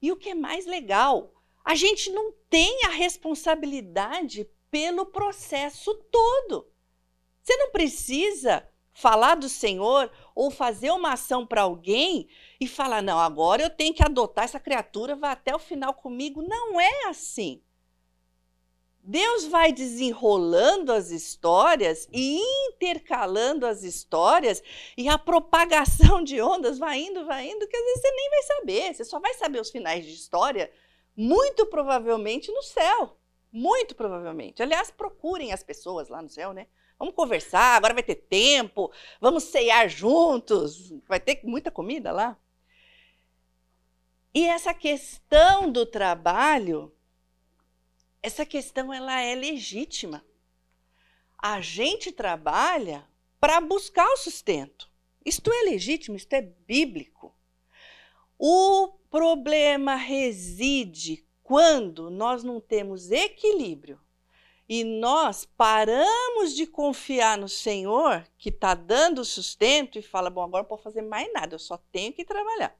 [0.00, 1.32] E o que é mais legal,
[1.64, 6.68] a gente não tem a responsabilidade pelo processo todo.
[7.42, 12.28] Você não precisa falar do Senhor ou fazer uma ação para alguém
[12.60, 16.42] e falar: não, agora eu tenho que adotar essa criatura, vai até o final comigo.
[16.42, 17.62] Não é assim.
[19.02, 24.62] Deus vai desenrolando as histórias e intercalando as histórias,
[24.96, 28.42] e a propagação de ondas vai indo, vai indo, que às vezes você nem vai
[28.42, 28.94] saber.
[28.94, 30.70] Você só vai saber os finais de história,
[31.16, 33.18] muito provavelmente no céu.
[33.52, 34.62] Muito provavelmente.
[34.62, 36.68] Aliás, procurem as pessoas lá no céu, né?
[36.98, 38.90] Vamos conversar, agora vai ter tempo,
[39.20, 42.38] vamos ceiar juntos, vai ter muita comida lá.
[44.32, 46.94] E essa questão do trabalho,
[48.22, 50.24] essa questão ela é legítima.
[51.36, 53.06] A gente trabalha
[53.40, 54.88] para buscar o sustento.
[55.24, 57.34] Isto é legítimo, isto é bíblico.
[58.38, 64.00] O problema reside quando nós não temos equilíbrio
[64.68, 70.62] e nós paramos de confiar no Senhor, que está dando sustento, e fala: bom, agora
[70.62, 72.74] não posso fazer mais nada, eu só tenho que trabalhar.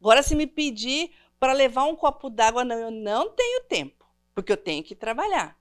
[0.00, 4.05] Agora, se me pedir para levar um copo d'água, não, eu não tenho tempo,
[4.36, 5.58] porque eu tenho que trabalhar.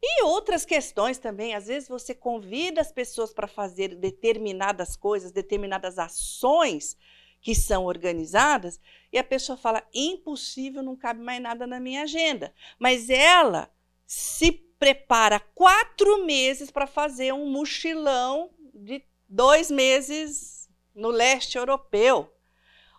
[0.00, 5.98] E outras questões também, às vezes você convida as pessoas para fazer determinadas coisas, determinadas
[5.98, 6.96] ações
[7.40, 8.78] que são organizadas,
[9.10, 12.54] e a pessoa fala: impossível, não cabe mais nada na minha agenda.
[12.78, 13.72] Mas ela
[14.06, 22.32] se prepara quatro meses para fazer um mochilão de dois meses no leste europeu.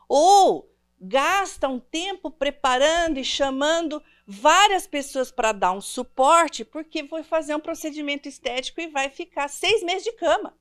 [0.07, 0.69] Ou
[0.99, 7.55] gasta um tempo preparando e chamando várias pessoas para dar um suporte, porque foi fazer
[7.55, 10.55] um procedimento estético e vai ficar seis meses de cama.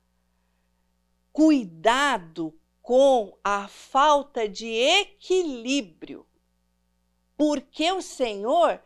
[1.31, 6.25] Cuidado com a falta de equilíbrio,
[7.37, 8.81] porque o Senhor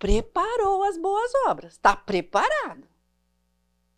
[0.00, 2.88] preparou as boas obras, está preparado.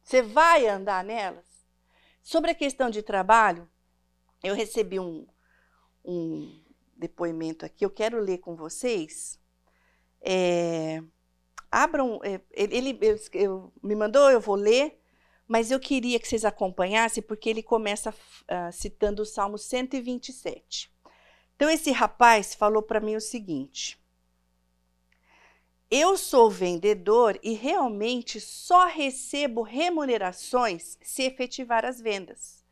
[0.03, 1.47] Você vai andar nelas?
[2.23, 3.67] Sobre a questão de trabalho,
[4.43, 5.27] eu recebi um,
[6.05, 6.63] um
[6.95, 9.41] depoimento aqui, eu quero ler com vocês.
[10.21, 11.03] É,
[11.71, 12.99] abram, é, ele,
[13.33, 14.99] eu, me mandou, eu vou ler,
[15.47, 20.91] mas eu queria que vocês acompanhassem, porque ele começa uh, citando o Salmo 127.
[21.57, 24.01] Então, esse rapaz falou para mim o seguinte:
[25.91, 32.65] eu sou vendedor e realmente só recebo remunerações se efetivar as vendas.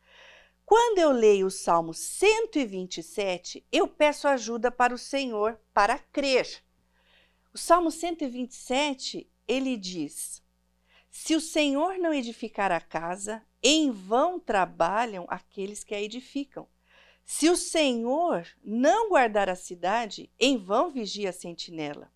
[0.64, 6.62] Quando eu leio o Salmo 127, eu peço ajuda para o Senhor para crer.
[7.52, 10.42] O Salmo 127, ele diz:
[11.10, 16.68] Se o Senhor não edificar a casa, em vão trabalham aqueles que a edificam.
[17.24, 22.12] Se o Senhor não guardar a cidade, em vão vigia a sentinela.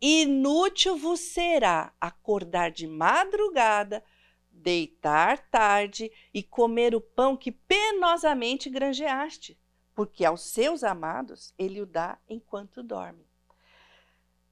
[0.00, 4.04] Inútil vos será acordar de madrugada,
[4.50, 9.58] deitar tarde e comer o pão que penosamente granjeaste,
[9.94, 13.27] porque aos seus amados ele o dá enquanto dorme.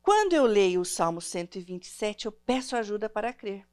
[0.07, 3.67] Quando eu leio o Salmo 127, eu peço ajuda para crer.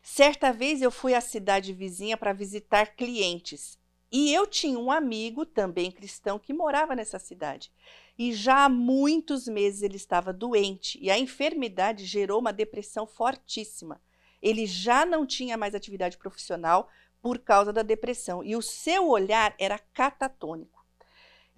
[0.00, 3.76] Certa vez eu fui à cidade vizinha para visitar clientes
[4.08, 7.72] e eu tinha um amigo, também cristão, que morava nessa cidade.
[8.16, 14.00] E já há muitos meses ele estava doente e a enfermidade gerou uma depressão fortíssima.
[14.40, 16.88] Ele já não tinha mais atividade profissional
[17.20, 20.79] por causa da depressão e o seu olhar era catatônico.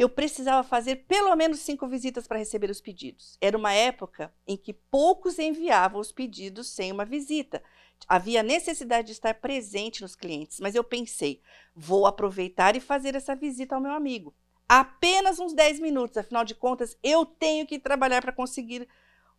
[0.02, 3.38] Eu precisava fazer pelo menos cinco visitas para receber os pedidos.
[3.40, 7.62] Era uma época em que poucos enviavam os pedidos sem uma visita,
[8.08, 11.40] Havia necessidade de estar presente nos clientes, mas eu pensei,
[11.74, 14.34] vou aproveitar e fazer essa visita ao meu amigo.
[14.68, 18.88] Apenas uns 10 minutos, afinal de contas, eu tenho que trabalhar para conseguir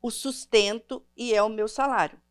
[0.01, 2.22] o sustento e é o meu salário.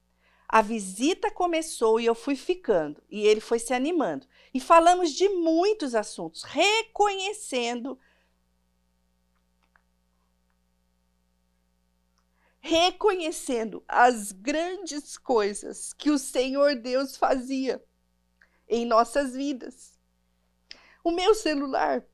[0.49, 4.27] A visita começou e eu fui ficando, e ele foi se animando.
[4.53, 7.99] E falamos de muitos assuntos, reconhecendo
[12.63, 17.85] reconhecendo as grandes coisas que o Senhor Deus fazia
[18.69, 19.99] em nossas vidas.
[21.03, 22.05] O meu celular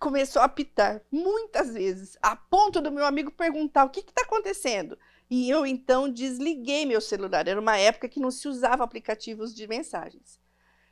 [0.00, 4.96] começou a apitar muitas vezes, a ponto do meu amigo perguntar o que está acontecendo.
[5.28, 7.48] E eu então desliguei meu celular.
[7.48, 10.38] Era uma época que não se usava aplicativos de mensagens.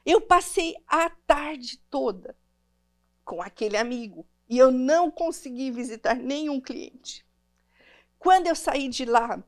[0.05, 2.37] Eu passei a tarde toda
[3.25, 7.25] com aquele amigo e eu não consegui visitar nenhum cliente.
[8.21, 9.43] Quando eu saí de lá,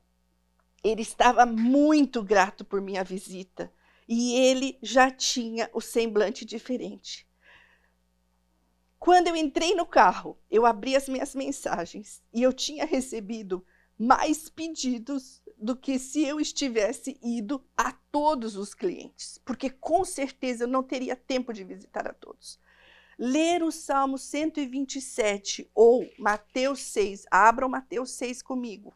[0.83, 3.73] Ele estava muito grato por minha visita
[4.09, 7.29] e ele já tinha o semblante diferente.
[8.99, 13.65] Quando eu entrei no carro, eu abri as minhas mensagens e eu tinha recebido
[13.99, 20.65] mais pedidos do que se eu estivesse ido a todos os clientes, porque com certeza
[20.65, 22.59] eu não teria tempo de visitar a todos.
[23.25, 28.93] Ler o Salmo 127 ou Mateus 6, abram Mateus 6 comigo.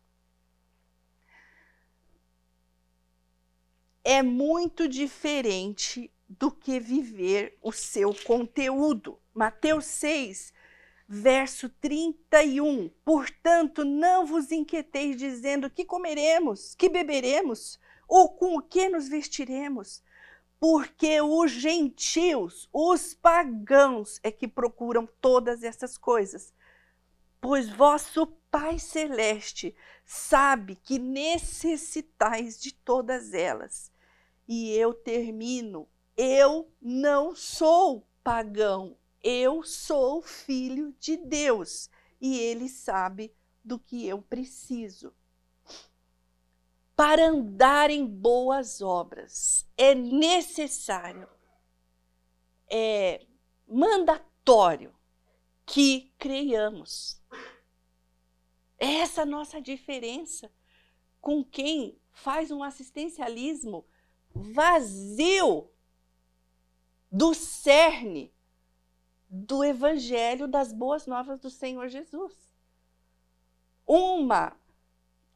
[4.03, 9.17] É muito diferente do que viver o seu conteúdo.
[9.33, 10.53] Mateus 6
[11.09, 12.91] verso 31.
[13.05, 20.03] Portanto, não vos inquieteis dizendo que comeremos, que beberemos, ou com o que nos vestiremos,
[20.59, 26.55] porque os gentios, os pagãos, é que procuram todas essas coisas.
[27.41, 33.93] Pois vosso Pai Celeste sabe que necessitais de todas elas.
[34.49, 35.89] E eu termino.
[36.17, 44.23] Eu não sou pagão, eu sou filho de Deus e ele sabe do que eu
[44.23, 45.13] preciso.
[46.97, 51.29] Para andar em boas obras, é necessário,
[52.71, 53.27] é
[53.69, 54.97] mandatório
[55.67, 57.21] que creiamos.
[58.79, 60.51] É essa nossa diferença
[61.21, 63.87] com quem faz um assistencialismo
[64.35, 65.71] vazio
[67.13, 68.33] do cerne
[69.29, 72.35] do evangelho das boas novas do Senhor Jesus.
[73.87, 74.57] Uma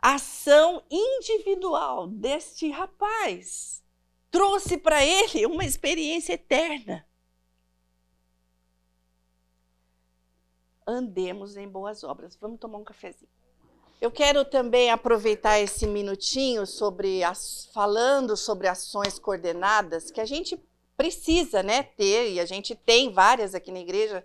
[0.00, 3.82] ação individual deste rapaz
[4.30, 7.06] trouxe para ele uma experiência eterna.
[10.86, 12.36] Andemos em boas obras.
[12.36, 13.30] Vamos tomar um cafezinho.
[14.00, 20.58] Eu quero também aproveitar esse minutinho sobre as, falando sobre ações coordenadas que a gente
[20.96, 24.24] precisa, né, ter, e a gente tem várias aqui na igreja.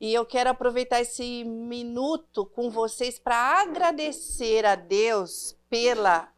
[0.00, 6.32] E eu quero aproveitar esse minuto com vocês para agradecer a Deus pela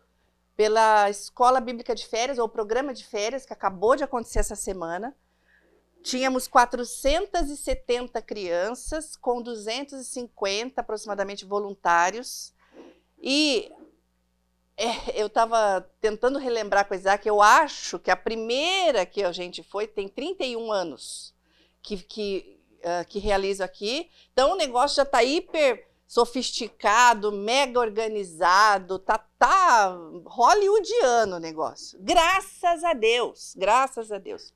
[0.56, 5.16] pela Escola Bíblica de Férias, ou programa de férias, que acabou de acontecer essa semana.
[6.02, 12.52] Tínhamos 470 crianças, com 250 aproximadamente voluntários.
[13.22, 13.72] E
[14.76, 19.32] é, eu estava tentando relembrar com o Isaac, eu acho que a primeira que a
[19.32, 21.34] gente foi tem 31 anos
[21.82, 24.10] que, que, uh, que realizo aqui.
[24.32, 31.98] Então o negócio já está hiper sofisticado, mega organizado, tá, tá hollywoodiano o negócio.
[32.02, 34.52] Graças a Deus, graças a Deus.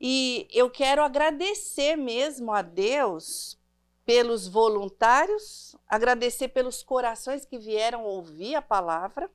[0.00, 3.58] E eu quero agradecer mesmo a Deus
[4.04, 9.30] pelos voluntários, agradecer pelos corações que vieram ouvir a palavra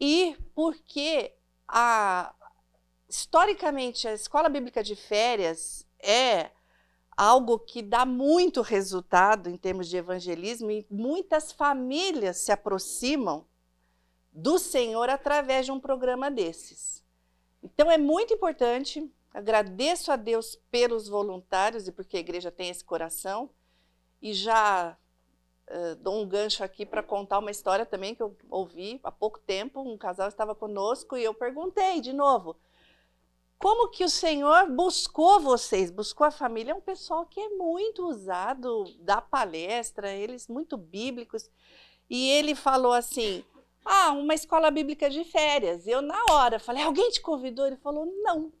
[0.00, 1.32] e porque
[1.68, 2.34] a,
[3.08, 6.50] historicamente a escola bíblica de férias é
[7.16, 13.46] algo que dá muito resultado em termos de evangelismo e muitas famílias se aproximam
[14.32, 17.02] do Senhor através de um programa desses.
[17.62, 22.82] Então é muito importante Agradeço a Deus pelos voluntários e porque a igreja tem esse
[22.82, 23.50] coração.
[24.22, 24.96] E já
[25.68, 29.38] uh, dou um gancho aqui para contar uma história também que eu ouvi há pouco
[29.38, 29.82] tempo.
[29.82, 32.56] Um casal estava conosco e eu perguntei de novo:
[33.58, 35.90] como que o Senhor buscou vocês?
[35.90, 36.72] Buscou a família?
[36.72, 41.50] É um pessoal que é muito usado, dá palestra, eles muito bíblicos.
[42.08, 43.44] E ele falou assim:
[43.84, 45.86] ah, uma escola bíblica de férias.
[45.86, 47.66] Eu, na hora, falei: alguém te convidou?
[47.66, 48.52] Ele falou: não.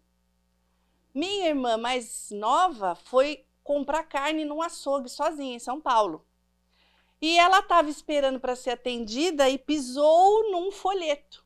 [1.14, 6.24] Minha irmã mais nova foi comprar carne num açougue sozinha em São Paulo.
[7.20, 11.44] E ela estava esperando para ser atendida e pisou num folheto.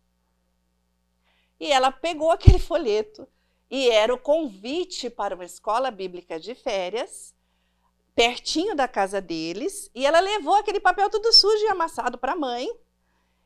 [1.59, 3.29] E ela pegou aquele folheto
[3.71, 7.35] e era o convite para uma escola bíblica de férias,
[8.15, 12.37] pertinho da casa deles, e ela levou aquele papel tudo sujo e amassado para a
[12.37, 12.69] mãe.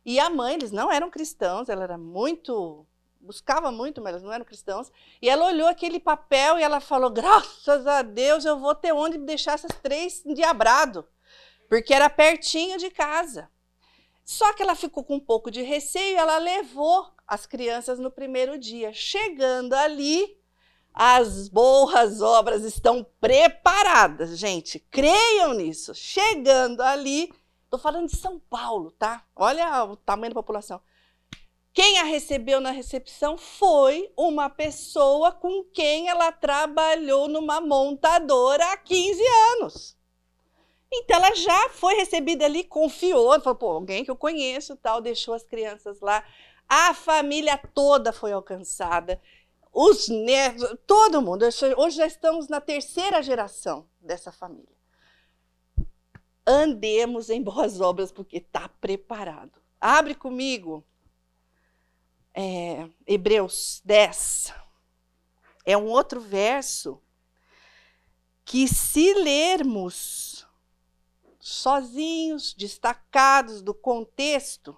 [0.05, 2.87] E a mãe, eles não eram cristãos, ela era muito
[3.25, 4.93] buscava muito, mas não eram cristãos.
[5.21, 9.19] E ela olhou aquele papel e ela falou: graças a Deus eu vou ter onde
[9.19, 11.07] deixar essas três endiabrado,
[11.69, 13.51] porque era pertinho de casa.
[14.25, 18.59] Só que ela ficou com um pouco de receio ela levou as crianças no primeiro
[18.59, 18.93] dia.
[18.93, 20.37] Chegando ali,
[20.93, 24.79] as boas obras estão preparadas, gente.
[24.79, 25.95] Creiam nisso.
[25.95, 27.33] Chegando ali,
[27.65, 29.25] estou falando de São Paulo, tá?
[29.37, 30.81] Olha o tamanho da população.
[31.75, 38.77] Quem a recebeu na recepção foi uma pessoa com quem ela trabalhou numa montadora há
[38.77, 39.21] 15
[39.53, 39.97] anos.
[40.97, 45.35] Então ela já foi recebida ali, confiou, falou, pô, alguém que eu conheço, tal, deixou
[45.35, 46.25] as crianças lá.
[46.69, 49.21] A família toda foi alcançada,
[49.73, 51.45] os netos, todo mundo.
[51.77, 54.73] Hoje já estamos na terceira geração dessa família.
[56.47, 59.61] Andemos em boas obras, porque está preparado.
[59.81, 60.85] Abre comigo.
[62.33, 64.53] É, Hebreus 10.
[65.65, 67.01] É um outro verso
[68.45, 70.24] que, se lermos
[71.47, 74.75] sozinhos, destacados do contexto,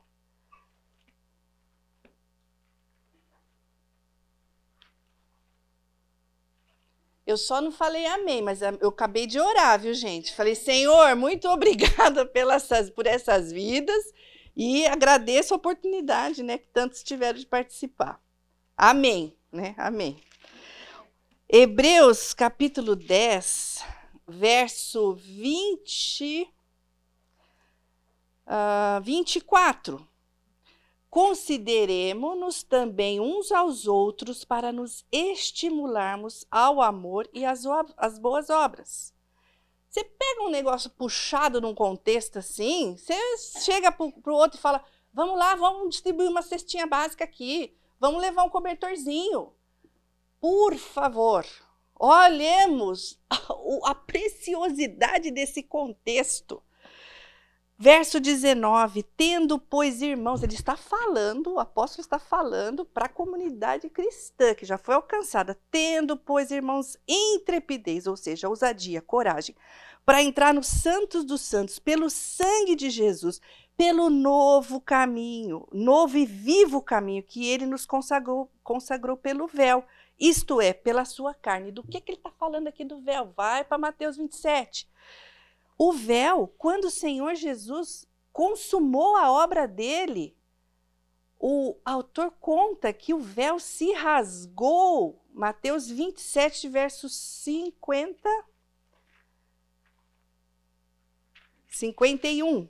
[7.24, 10.32] Eu só não falei amém, mas eu acabei de orar, viu, gente?
[10.32, 14.12] Falei, Senhor, muito obrigada pelas, por essas vidas
[14.54, 18.22] e agradeço a oportunidade, né, que tantos tiveram de participar.
[18.76, 19.74] Amém, né?
[19.76, 20.22] Amém.
[21.48, 23.84] Hebreus capítulo 10,
[24.28, 26.48] verso 20,
[28.46, 30.06] uh, 24.
[31.08, 37.64] Consideremos-nos também uns aos outros para nos estimularmos ao amor e às,
[37.96, 39.14] às boas obras.
[39.88, 43.14] Você pega um negócio puxado num contexto assim, você
[43.62, 48.20] chega para o outro e fala: vamos lá, vamos distribuir uma cestinha básica aqui, vamos
[48.20, 49.54] levar um cobertorzinho.
[50.38, 51.46] Por favor,
[51.98, 53.38] olhemos a,
[53.90, 56.62] a preciosidade desse contexto.
[57.78, 63.90] Verso 19: Tendo, pois, irmãos, ele está falando, o apóstolo está falando para a comunidade
[63.90, 65.58] cristã que já foi alcançada.
[65.70, 69.54] Tendo, pois, irmãos, intrepidez, ou seja, ousadia, coragem,
[70.06, 73.42] para entrar nos santos dos santos, pelo sangue de Jesus,
[73.76, 79.84] pelo novo caminho, novo e vivo caminho que ele nos consagrou, consagrou pelo véu,
[80.18, 81.70] isto é, pela sua carne.
[81.70, 83.34] Do que, que ele está falando aqui do véu?
[83.36, 84.88] Vai para Mateus 27.
[85.78, 90.36] O véu, quando o Senhor Jesus consumou a obra dele,
[91.38, 95.22] o autor conta que o véu se rasgou.
[95.34, 98.28] Mateus 27, versos 50.
[101.68, 102.68] 51.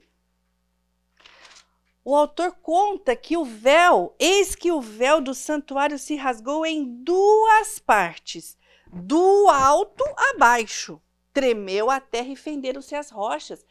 [2.03, 7.03] O autor conta que o véu, eis que o véu do santuário se rasgou em
[7.03, 8.57] duas partes,
[8.91, 11.01] do alto a baixo
[11.37, 13.63] tremeu a terra e fenderam-se as rochas.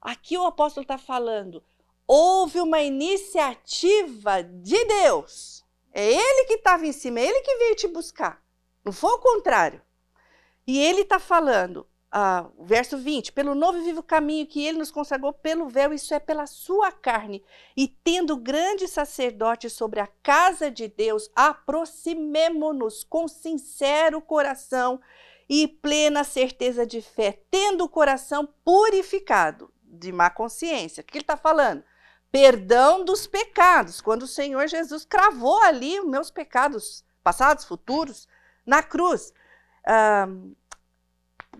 [0.00, 1.62] Aqui o apóstolo está falando,
[2.04, 5.64] houve uma iniciativa de Deus.
[5.92, 8.42] É ele que estava em cima, é ele que veio te buscar.
[8.84, 9.80] Não foi o contrário.
[10.66, 14.90] E ele está falando, ah, verso 20: pelo novo e vivo caminho que ele nos
[14.90, 17.44] consagrou pelo véu, isso é pela sua carne.
[17.76, 25.00] E tendo grande sacerdote sobre a casa de Deus, aproximemo-nos com sincero coração
[25.54, 31.02] e plena certeza de fé, tendo o coração purificado de má consciência.
[31.02, 31.84] O que ele está falando?
[32.30, 34.00] Perdão dos pecados.
[34.00, 38.26] Quando o Senhor Jesus cravou ali os meus pecados passados, futuros,
[38.64, 39.34] na cruz.
[39.86, 40.26] Ah,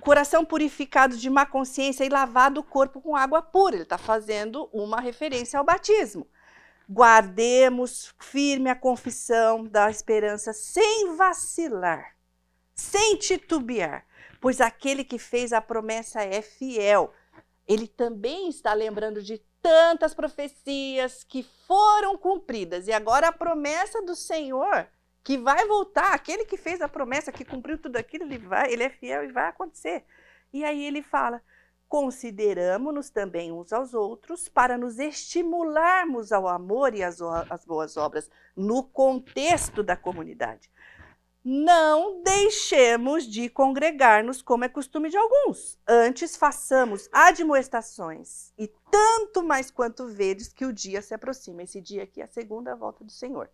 [0.00, 3.74] coração purificado de má consciência e lavado o corpo com água pura.
[3.74, 6.26] Ele está fazendo uma referência ao batismo.
[6.88, 12.21] Guardemos firme a confissão da esperança sem vacilar
[12.82, 14.04] sem titubear,
[14.40, 17.12] pois aquele que fez a promessa é fiel.
[17.66, 24.16] Ele também está lembrando de tantas profecias que foram cumpridas e agora a promessa do
[24.16, 24.88] Senhor
[25.22, 28.82] que vai voltar, aquele que fez a promessa, que cumpriu tudo aquilo, ele vai, ele
[28.82, 30.04] é fiel e vai acontecer.
[30.52, 31.40] E aí ele fala:
[31.88, 37.20] consideramos-nos também uns aos outros para nos estimularmos ao amor e às,
[37.64, 40.71] boas obras no contexto da comunidade
[41.44, 45.78] não deixemos de congregar-nos como é costume de alguns.
[45.86, 51.62] Antes façamos admoestações, e tanto mais quanto vedes que o dia se aproxima.
[51.62, 53.50] Esse dia aqui é a segunda volta do Senhor.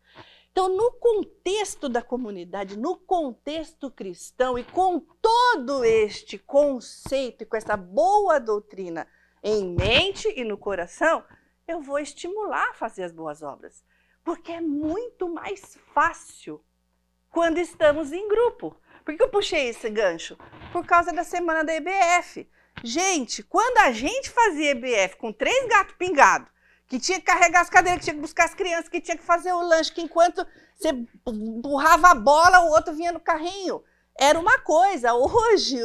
[0.52, 7.56] Então, no contexto da comunidade, no contexto cristão e com todo este conceito e com
[7.56, 9.06] essa boa doutrina
[9.42, 11.24] em mente e no coração,
[11.66, 13.84] eu vou estimular a fazer as boas obras.
[14.24, 16.62] Porque é muito mais fácil
[17.30, 18.76] quando estamos em grupo.
[19.04, 20.36] Por que eu puxei esse gancho?
[20.72, 22.48] Por causa da semana da EBF.
[22.84, 26.48] Gente, quando a gente fazia EBF com três gatos pingados,
[26.86, 29.24] que tinha que carregar as cadeiras, que tinha que buscar as crianças, que tinha que
[29.24, 30.90] fazer o lanche, que enquanto você
[31.26, 33.82] empurrava a bola, o outro vinha no carrinho.
[34.18, 35.12] Era uma coisa.
[35.14, 35.78] Hoje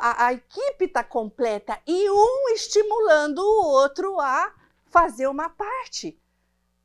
[0.00, 4.52] a, a equipe está completa e um estimulando o outro a
[4.90, 6.18] fazer uma parte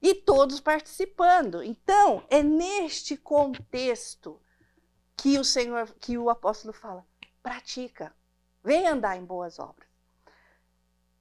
[0.02, 1.62] e todos participando.
[1.62, 4.42] Então, é neste contexto
[5.16, 7.06] que o Senhor, que o apóstolo fala:
[7.44, 8.14] pratica,
[8.64, 9.88] vem andar em boas obras.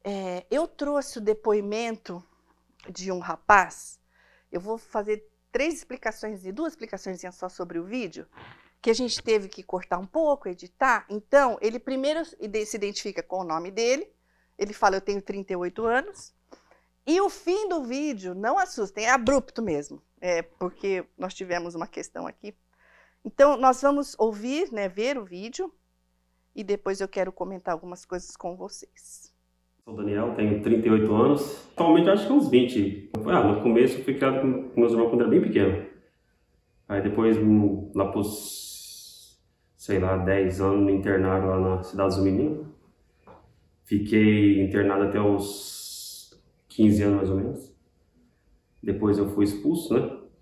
[0.02, 2.24] É, eu trouxe o depoimento
[2.88, 4.00] de um rapaz.
[4.50, 8.26] Eu vou fazer três explicações e duas explicações só sobre o vídeo,
[8.80, 11.04] que a gente teve que cortar um pouco, editar.
[11.10, 14.10] Então, ele primeiro se identifica com o nome dele.
[14.56, 16.34] Ele fala: Eu tenho 38 anos.
[17.06, 21.86] E o fim do vídeo, não assustem, é abrupto mesmo, é porque nós tivemos uma
[21.86, 22.54] questão aqui.
[23.24, 25.72] Então, nós vamos ouvir, né, ver o vídeo
[26.54, 29.32] e depois eu quero comentar algumas coisas com vocês.
[29.84, 31.68] Sou Daniel, tenho 38 anos.
[31.72, 33.10] Atualmente acho que uns 20.
[33.26, 35.86] Ah, no começo eu fui criado com meus irmãos quando era bem pequeno.
[36.88, 39.40] Aí depois, hum, lá pros,
[39.76, 42.66] sei lá, 10 anos, me internaram lá na Cidade dos Meninos.
[43.84, 45.79] Fiquei internado até os
[46.70, 47.76] 15 anos mais ou menos.
[48.82, 50.00] Depois eu fui expulso, né?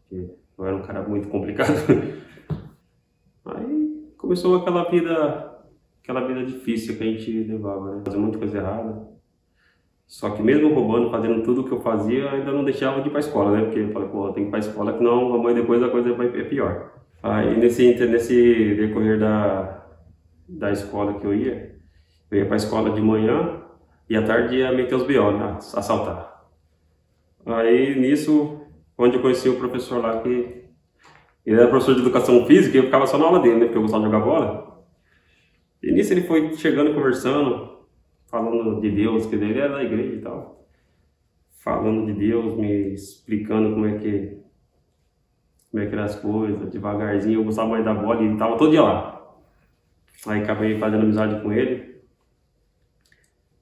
[0.08, 1.74] Porque eu era um cara muito complicado.
[3.44, 5.58] Aí começou aquela vida,
[6.02, 8.02] aquela vida difícil que a gente levava, né?
[8.04, 9.08] Fazer muita coisa errada.
[10.06, 13.10] Só que mesmo roubando, fazendo tudo o que eu fazia, ainda não deixava de ir
[13.10, 13.64] para a escola, né?
[13.64, 15.90] Porque eu falei, pô, tem que ir para a escola, que não, amanhã depois a
[15.90, 16.92] coisa vai é pior.
[17.22, 19.84] Aí nesse, nesse decorrer da,
[20.48, 21.76] da escola que eu ia,
[22.30, 23.60] eu ia para a escola de manhã
[24.08, 25.58] e à tarde ia meter os B.O., né?
[25.74, 26.46] Assaltar.
[27.44, 28.60] Aí nisso,
[28.96, 30.64] onde eu conheci o professor lá que
[31.46, 33.64] ele era professor de educação física e eu ficava só na aula dele, né?
[33.64, 34.84] Porque eu gostava de jogar bola.
[35.82, 37.86] E nisso ele foi chegando, conversando,
[38.26, 40.66] falando de Deus, que ele era da igreja e tal.
[41.50, 44.38] Falando de Deus, me explicando como é que
[45.70, 47.40] como é que eram as coisas, devagarzinho.
[47.40, 49.36] Eu gostava mais da bola e ele tava todo dia lá.
[50.26, 51.87] Aí acabei fazendo amizade com ele.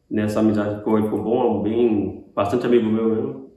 [0.08, 3.50] Nessa amizade ficou, ficou bom, bem, bastante amigo meu mesmo.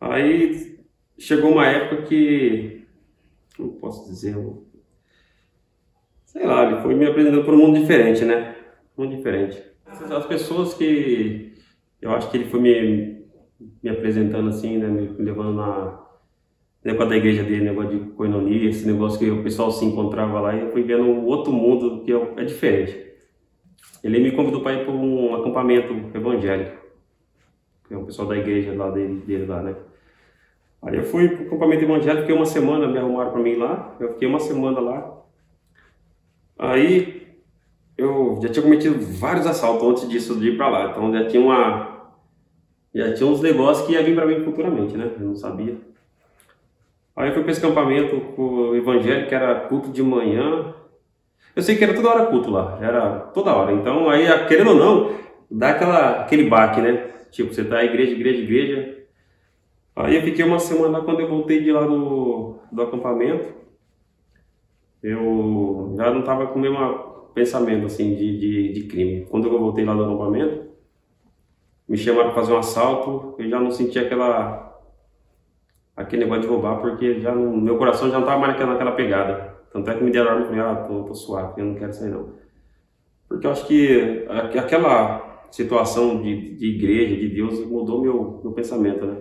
[0.00, 0.78] Aí
[1.18, 2.86] chegou uma época que
[3.56, 4.36] como posso dizer,
[6.24, 8.54] sei lá, ele foi me apresentando para um mundo diferente, né?
[8.96, 9.62] Mundo diferente.
[9.86, 11.54] As pessoas que
[12.00, 13.24] eu acho que ele foi me,
[13.82, 14.88] me apresentando assim, né?
[14.88, 16.06] Me levando na
[16.84, 20.54] negócio da igreja dele, negócio de coinonia, esse negócio que o pessoal se encontrava lá
[20.54, 23.05] e eu fui vendo um outro mundo que é, é diferente.
[24.02, 26.76] Ele me convidou para ir para um acampamento evangélico,
[27.86, 29.74] que é o pessoal da igreja lá dele, dele lá, né?
[30.82, 34.12] Aí eu fui pro acampamento evangélico, fiquei uma semana, me arrumaram para mim lá, eu
[34.12, 35.16] fiquei uma semana lá.
[36.58, 37.26] Aí
[37.96, 41.42] eu já tinha cometido vários assaltos antes disso de ir para lá, então já tinha
[41.42, 41.96] uma
[42.94, 45.10] já tinha uns negócios que ia vir para mim futuramente, né?
[45.20, 45.76] Eu não sabia.
[47.14, 50.74] Aí eu fui para esse acampamento o evangélico, que era culto de manhã.
[51.56, 53.72] Eu sei que era toda hora culto lá, era toda hora.
[53.72, 55.16] Então aí, querendo ou não,
[55.50, 57.10] dá aquela, aquele baque, né?
[57.30, 58.96] Tipo, você tá igreja, igreja, igreja,
[59.96, 63.54] Aí eu fiquei uma semana quando eu voltei de lá do, do acampamento.
[65.02, 69.24] Eu já não estava com o mesmo pensamento assim de, de, de, crime.
[69.30, 70.66] Quando eu voltei lá do acampamento,
[71.88, 74.64] me chamaram para fazer um assalto, eu já não sentia aquela
[75.96, 79.55] aquele negócio de roubar, porque já meu coração já não estava mais naquela, naquela pegada.
[79.76, 81.92] Tanto é que me deram arma e falei, ah, tô, tô suave, eu não quero
[81.92, 82.32] sair não.
[83.28, 89.04] Porque eu acho que aquela situação de, de igreja, de Deus, mudou meu, meu pensamento,
[89.04, 89.18] né?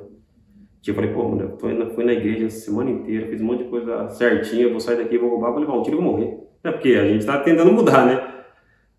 [0.81, 3.45] Tipo, eu falei, pô, mano, eu indo, fui na igreja a semana inteira, fiz um
[3.45, 6.11] monte de coisa certinha, vou sair daqui, vou roubar, vou levar um tiro e vou
[6.13, 6.37] morrer.
[6.63, 8.45] É porque a gente tá tentando mudar, né?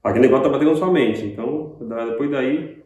[0.04, 1.24] Aquele negócio tá batendo na sua mente.
[1.24, 2.82] Então, depois daí,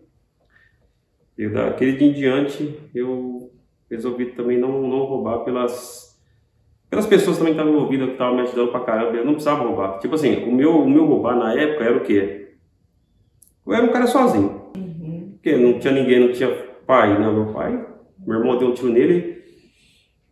[1.37, 3.51] eu, daquele dia em diante, eu
[3.91, 6.10] resolvi também não, não roubar pelas,
[6.91, 9.17] pelas pessoas também que estavam envolvidas, que estavam me ajudando pra caramba.
[9.17, 9.99] Eu não precisava roubar.
[10.01, 12.49] Tipo assim, o meu, o meu roubar na época era o quê?
[13.67, 14.61] Eu era um cara sozinho.
[14.77, 15.33] Uhum.
[15.35, 16.51] Porque não tinha ninguém, não tinha
[16.85, 17.31] pai, né?
[17.31, 17.87] Meu pai
[18.27, 19.43] meu irmão deu um tiro nele,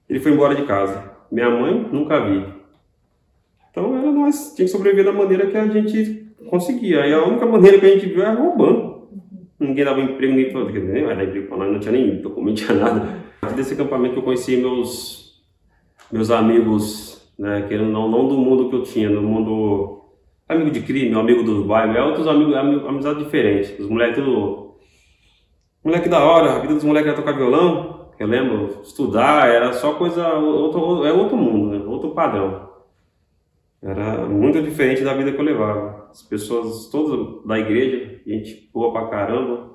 [0.08, 1.12] ele foi embora de casa.
[1.30, 2.44] Minha mãe, nunca vi.
[3.70, 7.06] Então era nós, tinha que sobreviver da maneira que a gente conseguia.
[7.06, 9.08] E a única maneira que a gente viu era roubando.
[9.58, 13.18] Ninguém dava emprego nem dar emprego para nós, não tinha nem documento, não tinha nada.
[13.56, 15.27] Desse acampamento que eu conheci meus,
[16.10, 20.04] meus amigos, né, que não, não do mundo que eu tinha, do mundo
[20.48, 23.80] amigo de crime, amigo dos bairros, é outros amigos, amizade diferente.
[23.80, 24.68] Os moleques tudo
[25.84, 29.94] Moleque da hora, a vida dos moleques era tocar violão, eu lembro, estudar, era só
[29.94, 31.84] coisa, outro, é outro mundo, né?
[31.86, 32.68] outro padrão.
[33.80, 36.08] Era muito diferente da vida que eu levava.
[36.10, 39.70] As pessoas todas da igreja, gente boa pra caramba.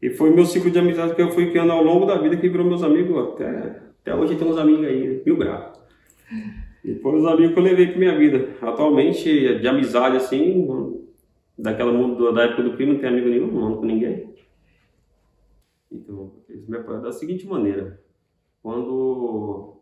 [0.00, 2.48] E foi meu ciclo de amizade que eu fui criando ao longo da vida que
[2.48, 3.32] virou meus amigos.
[3.32, 5.76] Até, até hoje tem uns amigos aí, mil graus.
[6.84, 8.56] E foram os amigos que eu levei pra minha vida.
[8.62, 11.02] Atualmente, de amizade assim,
[11.58, 14.32] daquela mundo da época do primo, não tem amigo nenhum, não com ninguém.
[15.90, 18.00] Então, eles me apoiaram da seguinte maneira.
[18.62, 19.80] Quando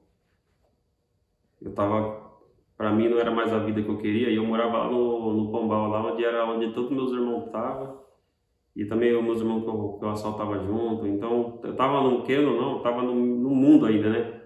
[1.61, 2.33] eu estava,
[2.79, 5.35] para mim não era mais a vida que eu queria, e eu morava lá no,
[5.35, 8.01] no Pombal, lá onde era onde todos meus irmãos estavam.
[8.77, 11.07] E também os meus irmãos que eu, que eu assaltava junto.
[11.07, 14.41] Então, eu tava, querendo ou não, tava no, no mundo ainda, né?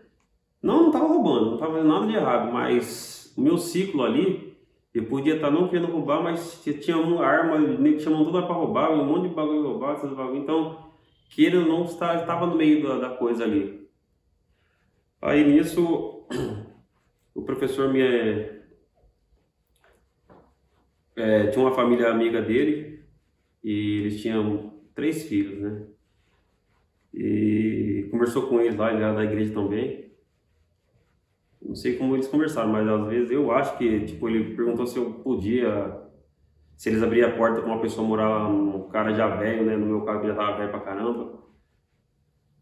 [0.62, 4.56] Não, não tava roubando, não tava fazendo nada de errado, mas o meu ciclo ali,
[4.92, 8.92] eu podia estar não querendo roubar, mas tinha uma arma, nem chamando tudo para roubar,
[8.92, 10.38] um monte de bagulho roubar, esses bagulho.
[10.38, 10.90] Então,
[11.58, 13.88] ou não, estava no meio da, da coisa ali.
[15.22, 16.26] Aí nisso,
[17.34, 18.02] o professor me.
[21.16, 22.87] É, tinha uma família amiga dele
[23.68, 25.86] e eles tinham três filhos, né?
[27.12, 30.10] E conversou com eles lá, ele era da igreja também.
[31.60, 34.96] Não sei como eles conversaram, mas às vezes eu acho que, tipo, ele perguntou se
[34.96, 36.00] eu podia,
[36.78, 39.76] se eles abriam a porta para uma pessoa morar, um cara já velho, né?
[39.76, 41.38] No meu caso, já tava velho pra caramba.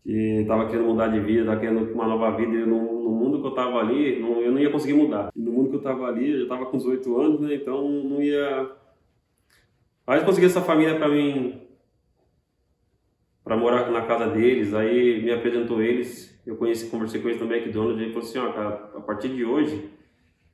[0.03, 2.53] Que tava querendo mudar de vida, tava querendo uma nova vida.
[2.53, 5.31] E no, no mundo que eu tava ali, não, eu não ia conseguir mudar.
[5.37, 7.55] No mundo que eu tava ali, eu já tava com 18 anos, né?
[7.55, 8.86] Então não ia.
[10.07, 11.63] Aí consegui essa família para mim,
[13.43, 14.73] para morar na casa deles.
[14.75, 18.39] Aí me apresentou eles eu conheci, conversei com ele também aqui, dono, ele falou assim,
[18.39, 19.91] ó, cara, a partir de hoje,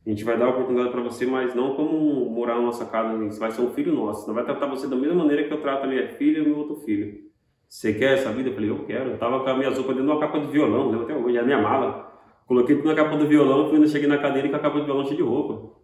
[0.06, 3.16] a gente vai dar a oportunidade para você, mas não como morar na nossa casa,
[3.18, 5.60] você vai ser um filho nosso, não vai tratar você da mesma maneira que eu
[5.60, 7.30] trato a minha filha e o meu outro filho.
[7.68, 8.48] Você quer essa vida?
[8.50, 9.10] Eu falei, eu quero.
[9.10, 11.38] Eu tava com a minha roupa dentro de uma capa de violão, lembro até hoje,
[11.38, 12.20] a minha mala.
[12.46, 15.04] Coloquei tudo na capa do violão, fui, cheguei na cadeira com a capa de violão
[15.04, 15.81] cheia de roupa.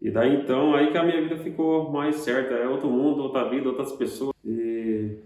[0.00, 2.54] E daí então, aí que a minha vida ficou mais certa.
[2.54, 4.32] É outro mundo, outra vida, outras pessoas.
[4.44, 5.18] E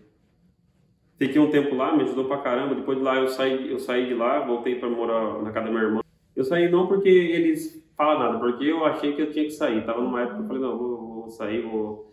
[1.22, 2.74] Fiquei um tempo lá, me ajudou pra caramba.
[2.74, 5.72] Depois de lá eu saí, eu saí de lá, voltei para morar na casa da
[5.72, 6.00] minha irmã.
[6.34, 9.86] Eu saí não porque eles falam nada, porque eu achei que eu tinha que sair.
[9.86, 12.12] Tava numa época que eu falei, não, vou, vou sair, vou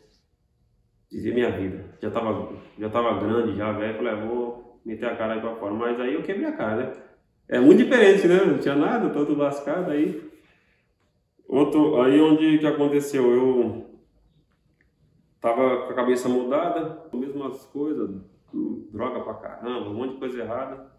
[1.09, 1.85] dizer minha vida.
[1.99, 5.55] Já tava, já tava grande, já velho, falei, ah, vou meter a cara aí pra
[5.55, 5.73] fora.
[5.73, 6.93] Mas aí eu quebrei a cara, né?
[7.47, 8.45] É muito diferente, né?
[8.45, 10.28] Não tinha nada, todo lascado aí.
[11.49, 13.31] Outro, aí onde que aconteceu?
[13.31, 13.85] Eu
[15.41, 18.21] tava com a cabeça mudada, as mesmas coisas,
[18.91, 20.91] droga pra caramba, um monte de coisa errada.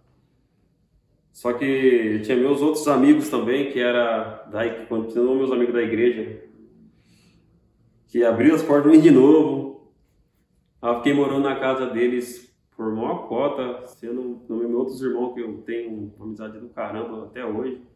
[1.31, 5.83] Só que tinha meus outros amigos também, que era daí que continuam meus amigos da
[5.83, 6.43] igreja,
[8.09, 9.93] que abriu as portas de novo.
[10.83, 15.59] Eu fiquei morando na casa deles por maior cota, sendo meus outros irmãos que eu
[15.59, 17.89] tenho uma amizade do caramba até hoje.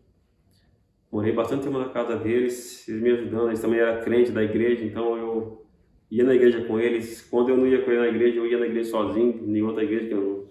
[1.14, 4.84] Morei bastante tempo na casa deles, eles me ajudando, eles também eram crentes da igreja,
[4.84, 5.64] então eu
[6.10, 7.22] ia na igreja com eles.
[7.30, 9.84] Quando eu não ia com ele na igreja, eu ia na igreja sozinho, em outra
[9.84, 10.48] igreja que eu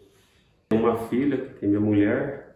[0.69, 2.55] tenho uma filha, tem minha mulher.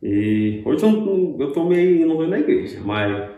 [0.00, 3.28] E hoje eu, eu tô meio não vou na igreja, mas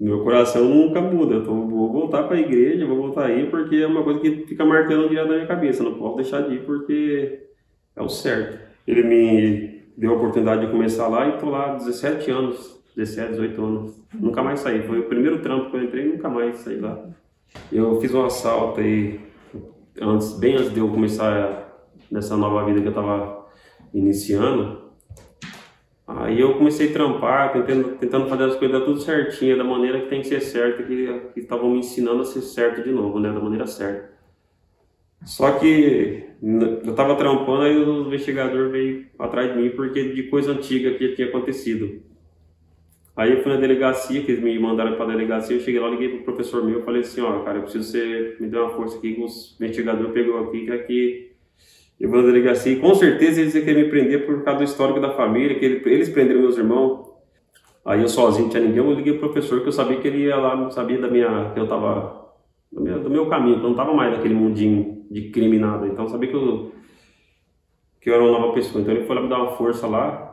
[0.00, 1.34] meu coração nunca muda.
[1.34, 4.46] Eu tô, vou voltar para a igreja, vou voltar aí porque é uma coisa que
[4.46, 5.84] fica marcando direto na minha cabeça.
[5.84, 7.48] Não posso deixar de ir porque
[7.94, 8.58] é o certo.
[8.86, 13.64] Ele me deu a oportunidade de começar lá e tô lá 17 anos, 17, 18
[13.64, 14.02] anos.
[14.14, 14.82] Nunca mais saí.
[14.86, 16.98] Foi o primeiro trampo que eu entrei e nunca mais saí lá.
[17.70, 19.20] Eu fiz um assalto aí,
[20.00, 23.46] antes, bem antes de eu começar nessa nova vida que eu estava
[23.92, 24.82] iniciando.
[26.06, 30.08] Aí eu comecei a trampar, tentando, tentando fazer as coisas tudo certinho, da maneira que
[30.08, 33.40] tem que ser certa, que estavam me ensinando a ser certo de novo, né, da
[33.40, 34.11] maneira certa.
[35.24, 40.52] Só que eu estava trampando, aí o investigador veio atrás de mim porque de coisa
[40.52, 42.02] antiga que tinha acontecido.
[43.14, 45.88] Aí eu fui na delegacia, que eles me mandaram para a delegacia, eu cheguei lá,
[45.88, 48.96] liguei pro professor meu, falei assim, ó, cara, eu preciso você me dar uma força
[48.96, 51.32] aqui, que os investigadores pegou aqui, que aqui
[52.00, 54.64] eu vou na delegacia, e com certeza eles iam querer me prender por causa do
[54.64, 57.12] histórico da família, que eles prenderam meus irmãos.
[57.84, 60.24] Aí eu sozinho, não tinha ninguém, eu liguei pro professor, que eu sabia que ele
[60.24, 62.32] ia lá, sabia da minha, que eu tava,
[62.72, 65.86] do meu, do meu caminho, que eu não tava mais naquele mundinho de crime nada,
[65.86, 66.72] então sabia que eu,
[68.00, 70.32] que eu era uma nova pessoa, então ele foi lá me dar uma força lá,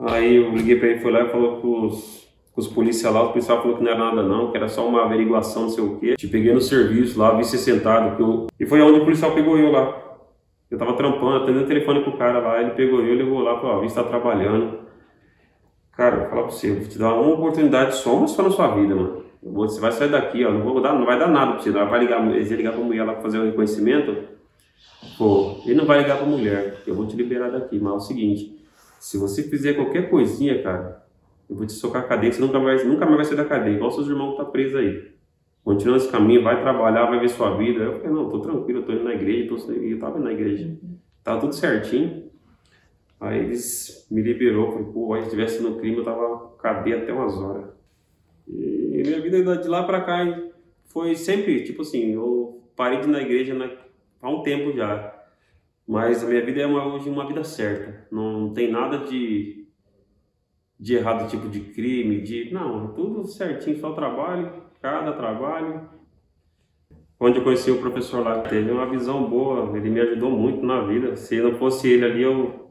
[0.00, 3.22] Aí eu liguei para ele, foi lá e falou com os, com os policiais lá,
[3.22, 5.84] o policial falou que não era nada não, que era só uma averiguação, não sei
[5.84, 6.14] o quê.
[6.16, 8.46] Te peguei no serviço lá, vi você sentado, que eu...
[8.58, 9.94] e foi onde o policial pegou eu lá.
[10.70, 13.76] Eu tava trampando, atendendo o telefone pro cara lá, ele pegou eu, levou lá, falou,
[13.76, 14.78] ó, vi você tá trabalhando.
[15.92, 18.42] Cara, eu vou falar pra você, eu vou te dar uma oportunidade só, uma só
[18.42, 19.24] na sua vida, mano.
[19.42, 21.88] Você vai sair daqui, ó, não vou dar, não vai dar nada pra você, não
[21.88, 24.14] vai ligar, eles iam ligar pra mulher lá pra fazer o reconhecimento.
[25.16, 28.00] Pô, ele não vai ligar pra mulher, eu vou te liberar daqui, mas é o
[28.00, 28.60] seguinte,
[28.98, 31.02] se você fizer qualquer coisinha, cara,
[31.48, 33.74] eu vou te socar a cadeia, você nunca, vai, nunca mais vai sair da cadeia,
[33.74, 35.10] igual seus irmãos que tá presos aí.
[35.64, 37.84] Continua esse caminho, vai trabalhar, vai ver sua vida.
[37.84, 40.32] Eu falei, não, tô tranquilo, eu tô indo na igreja, tô, eu tava indo na
[40.32, 40.76] igreja.
[41.22, 42.30] Tava tudo certinho.
[43.20, 47.36] Aí eles me liberou, falei, pô, se estivesse no crime, eu tava cadeia até umas
[47.36, 47.79] horas.
[48.52, 50.24] E minha vida de lá pra cá
[50.86, 53.54] foi sempre, tipo assim, eu parei de ir na igreja
[54.20, 55.16] há um tempo já.
[55.86, 58.06] Mas a minha vida é uma, hoje uma vida certa.
[58.10, 59.66] Não tem nada de,
[60.78, 62.52] de errado, tipo de crime, de.
[62.52, 65.88] Não, tudo certinho, só trabalho, cada trabalho.
[67.18, 70.82] onde eu conheci o professor lá, teve uma visão boa, ele me ajudou muito na
[70.82, 71.16] vida.
[71.16, 72.70] Se não fosse ele ali, eu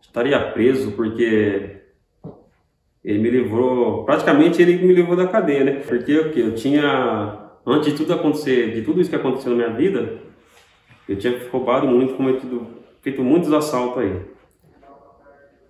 [0.00, 1.82] estaria preso, porque
[3.06, 5.72] ele me livrou, praticamente ele me livrou da cadeia, né?
[5.86, 9.76] Porque eu, eu tinha, antes de tudo acontecer, de tudo isso que aconteceu na minha
[9.76, 10.18] vida,
[11.08, 12.66] eu tinha roubado muito, cometido,
[13.00, 14.22] feito muitos assaltos aí.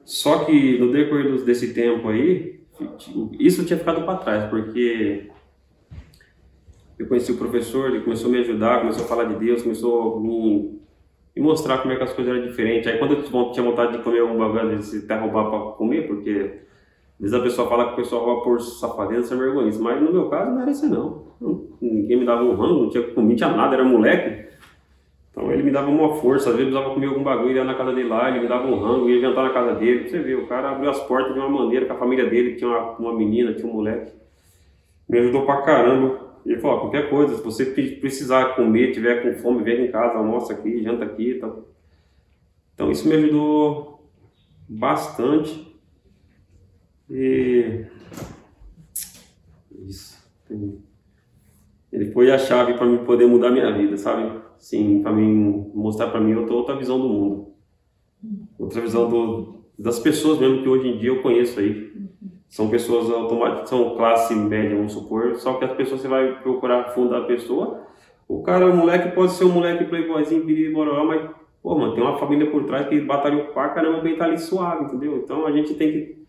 [0.03, 2.59] Só que no decorrer desse tempo aí,
[3.39, 5.29] isso tinha ficado para trás, porque
[6.99, 10.17] eu conheci o professor, ele começou a me ajudar, começou a falar de Deus, começou
[10.17, 10.81] a me,
[11.37, 12.91] me mostrar como é que as coisas eram diferentes.
[12.91, 16.07] Aí quando eu tinha vontade de comer algum bagulho, às vezes até roubar para comer,
[16.07, 16.65] porque
[17.17, 19.73] às vezes a pessoa fala que o pessoal rouba por safadeza, sem vergonha.
[19.81, 21.25] Mas no meu caso não era isso não.
[21.81, 24.47] Ninguém me dava um rango, não tinha comida, tinha nada, era moleque.
[25.31, 27.93] Então ele me dava uma força, às vezes precisava comer algum bagulho, ia na casa
[27.93, 30.09] dele lá, ele me dava um rango, ia jantar na casa dele.
[30.09, 32.69] Você vê, o cara abriu as portas de uma maneira com a família dele, tinha
[32.69, 34.13] uma, uma menina, tinha um moleque.
[35.09, 36.21] Me ajudou pra caramba.
[36.45, 40.53] Ele falou, qualquer coisa, se você precisar comer, tiver com fome, vem em casa, almoça
[40.53, 41.65] aqui, janta aqui e tal.
[42.75, 44.07] Então isso me ajudou
[44.69, 45.66] bastante.
[47.11, 47.85] E
[49.87, 50.17] isso.
[51.93, 54.41] Ele foi a chave para me poder mudar minha vida, sabe?
[54.59, 57.49] Sim, para mim mostrar para mim outra, outra visão do mundo.
[58.59, 61.95] Outra visão do, das pessoas mesmo que hoje em dia eu conheço aí.
[62.49, 66.91] São pessoas automáticas, são classe média, vamos supor, só que as pessoas você vai procurar
[66.91, 67.87] fundar a pessoa.
[68.29, 71.31] O cara, o moleque pode ser um moleque playboyzinho, biriri, bororó, mas,
[71.63, 74.85] pô, mano, tem uma família por trás que batalhou pra caramba bem tá ali suave,
[74.85, 75.19] entendeu?
[75.19, 76.26] Então a gente tem que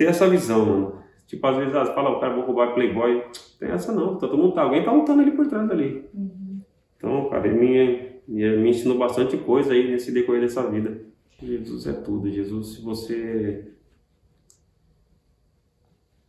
[0.00, 1.02] ter essa visão, mano.
[1.26, 3.22] Tipo, às vezes, ah, fala, o cara, vou roubar playboy.
[3.58, 6.08] Tem essa não, todo mundo tá, alguém tá lutando ali por trás ali.
[6.14, 6.62] Uhum.
[6.96, 11.02] Então, cara, ele me, me, me ensinou bastante coisa aí nesse decorrer dessa vida.
[11.42, 13.66] Jesus é tudo, Jesus, se você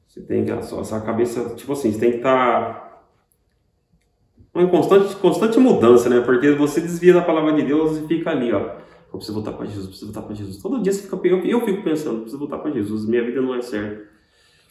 [0.05, 3.01] você tem que, a sua, cabeça, tipo assim, você tem que estar
[4.51, 6.19] tá em constante, constante mudança, né?
[6.19, 8.75] Porque você desvia da palavra de Deus e fica ali, ó.
[9.11, 10.57] Eu preciso voltar para Jesus, preciso voltar para Jesus.
[10.57, 13.55] Todo dia você fica, eu, eu fico pensando, preciso voltar para Jesus, minha vida não
[13.55, 14.09] é certa.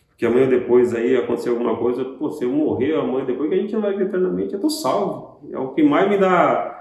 [0.09, 3.59] Porque amanhã depois aí aconteceu alguma coisa, pô, se eu morrer amanhã depois que a
[3.59, 5.49] gente não vai eternamente, eu tô salvo.
[5.51, 6.77] É o que mais me dá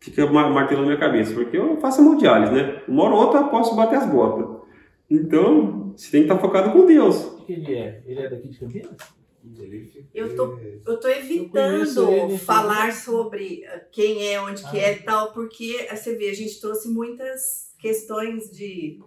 [0.00, 2.82] fica martelando minha cabeça, porque eu faço hemodiálise, né?
[2.88, 4.62] Uma hora ou outra eu posso bater as botas.
[5.08, 8.02] Então, você tem que estar focado com Deus que ele é?
[8.06, 9.21] Ele é daqui de Campinas?
[10.14, 14.70] Eu tô, eu tô evitando eu falar sobre eh, quem é, onde ah.
[14.70, 19.00] que é e tal, porque eh, você vê, a gente trouxe muitas questões de.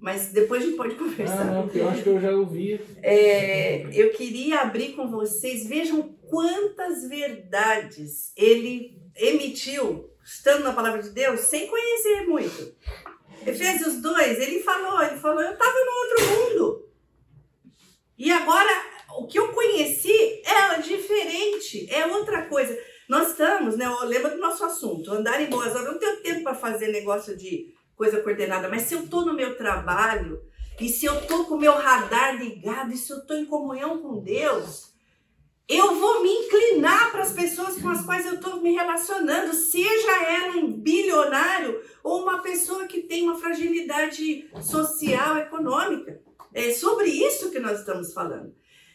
[0.00, 1.40] Mas depois a gente pode conversar.
[1.40, 2.80] Ah, não, eu acho que eu já ouvi.
[3.02, 11.10] É, eu queria abrir com vocês, vejam quantas verdades ele emitiu, estando na palavra de
[11.10, 12.74] Deus, sem conhecer muito.
[13.46, 16.88] Efésios 2, ele falou, ele falou, eu estava no outro mundo.
[18.16, 18.70] E agora,
[19.18, 22.76] o que eu conheci é diferente, é outra coisa.
[23.08, 23.86] Nós estamos, né?
[24.04, 25.84] Lembra do nosso assunto, andar em boas obras.
[25.84, 29.34] Eu não tenho tempo para fazer negócio de coisa coordenada, mas se eu estou no
[29.34, 30.42] meu trabalho,
[30.80, 33.98] e se eu estou com o meu radar ligado, e se eu estou em comunhão
[33.98, 34.92] com Deus,
[35.68, 40.22] eu vou me inclinar para as pessoas com as quais eu estou me relacionando, seja
[40.24, 46.20] ela um bilionário ou uma pessoa que tem uma fragilidade social, econômica.
[46.52, 48.54] É sobre isso que nós estamos falando.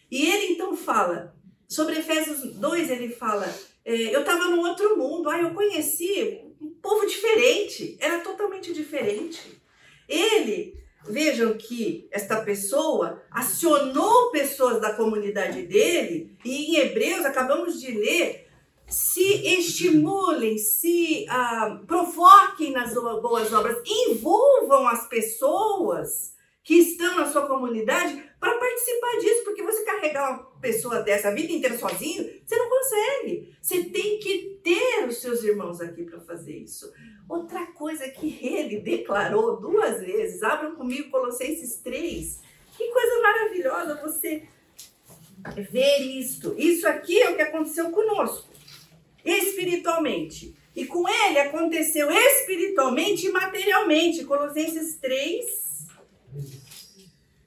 [0.10, 1.36] E ele então fala,
[1.68, 3.48] sobre Efésios 2, ele fala:
[3.84, 9.62] é, eu estava num outro mundo, ah, eu conheci um povo diferente, era totalmente diferente.
[10.08, 10.78] Ele,
[11.08, 18.48] vejam que esta pessoa acionou pessoas da comunidade dele, e em Hebreus acabamos de ler.
[18.88, 26.37] Se estimulem, se ah, provoquem nas boas obras, envolvam as pessoas
[26.68, 31.34] que estão na sua comunidade para participar disso, porque você carregar uma pessoa dessa a
[31.34, 33.56] vida inteira sozinho, você não consegue.
[33.62, 36.92] Você tem que ter os seus irmãos aqui para fazer isso.
[37.30, 42.42] Outra coisa que ele declarou duas vezes, abram comigo Colossenses 3.
[42.76, 44.44] Que coisa maravilhosa você
[45.72, 46.54] ver isto.
[46.58, 48.50] Isso aqui é o que aconteceu conosco,
[49.24, 50.54] espiritualmente.
[50.76, 54.26] E com ele aconteceu espiritualmente e materialmente.
[54.26, 55.67] Colossenses 3,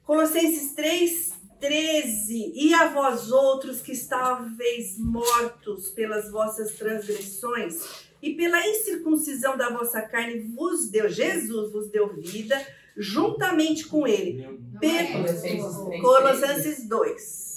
[0.03, 2.51] Colossenses 3, 13.
[2.55, 10.01] E a vós outros que estáveis mortos pelas vossas transgressões e pela incircuncisão da vossa
[10.01, 12.59] carne, vos deu, Jesus vos deu vida,
[12.97, 14.59] juntamente com ele.
[16.01, 17.51] Colossenses 2.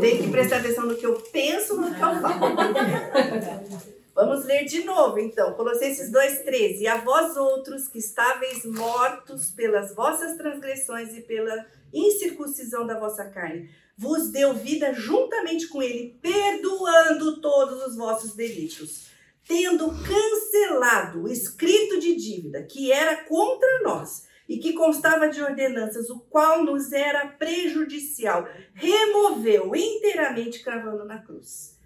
[0.00, 3.86] Tem que prestar atenção no que eu penso, no que eu falo.
[4.16, 5.52] Vamos ler de novo, então.
[5.52, 6.80] Colossenses 2,13.
[6.80, 13.26] E a vós outros que estáveis mortos pelas vossas transgressões e pela incircuncisão da vossa
[13.26, 19.08] carne, vos deu vida juntamente com ele, perdoando todos os vossos delitos,
[19.46, 26.08] tendo cancelado o escrito de dívida que era contra nós e que constava de ordenanças,
[26.08, 31.78] o qual nos era prejudicial, removeu inteiramente cravando na cruz.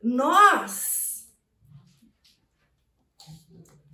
[0.00, 0.99] Nós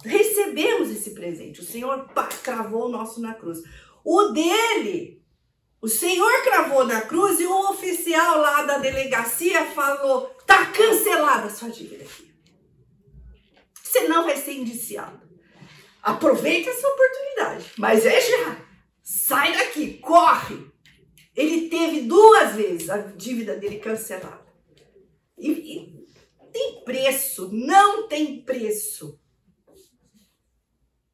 [0.06, 1.60] recebemos esse presente.
[1.60, 3.58] O Senhor pá, cravou o nosso na cruz.
[4.04, 5.22] O dele,
[5.80, 11.50] o Senhor cravou na cruz e o oficial lá da delegacia falou: tá cancelada a
[11.50, 12.32] sua dívida aqui.
[13.82, 15.26] Você não vai ser indiciado.
[16.02, 18.56] Aproveita essa oportunidade, mas é já.
[19.02, 20.66] Sai daqui, corre.
[21.34, 24.46] Ele teve duas vezes a dívida dele cancelada.
[25.36, 26.06] E, e
[26.52, 29.20] tem preço, não tem preço.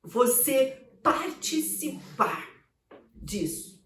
[0.05, 2.49] Você participar
[3.15, 3.81] disso.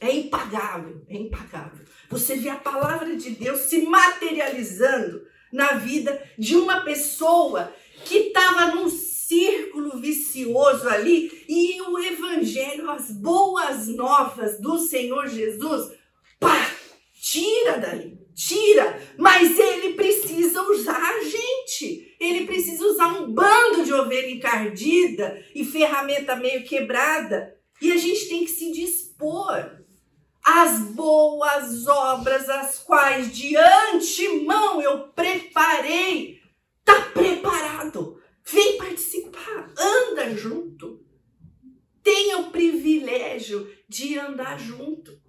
[0.00, 1.84] É impagável, é impagável.
[2.08, 7.72] Você vê a palavra de Deus se materializando na vida de uma pessoa
[8.04, 15.92] que estava num círculo vicioso ali e o evangelho, as boas novas do Senhor Jesus,
[16.38, 16.70] pá,
[17.20, 19.00] tira dali, tira.
[19.18, 22.07] Mas ele precisa usar a gente.
[22.18, 27.56] Ele precisa usar um bando de ovelha encardida e ferramenta meio quebrada.
[27.80, 29.78] E a gente tem que se dispor
[30.42, 36.40] às boas obras, as quais de antemão eu preparei.
[36.84, 38.20] Tá preparado.
[38.44, 41.04] Vem participar, anda junto.
[42.02, 45.20] Tenha o privilégio de andar junto.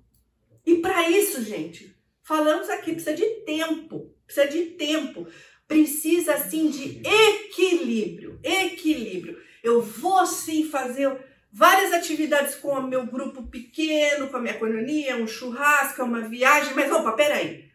[0.65, 4.15] E para isso, gente, falamos aqui, precisa de tempo.
[4.25, 5.27] Precisa de tempo.
[5.69, 8.39] Precisa, assim, de equilíbrio.
[8.43, 9.37] Equilíbrio.
[9.63, 11.15] Eu vou, sim, fazer
[11.53, 16.73] várias atividades com o meu grupo pequeno, com a minha colonia, um churrasco, uma viagem.
[16.73, 17.69] Mas, opa, peraí.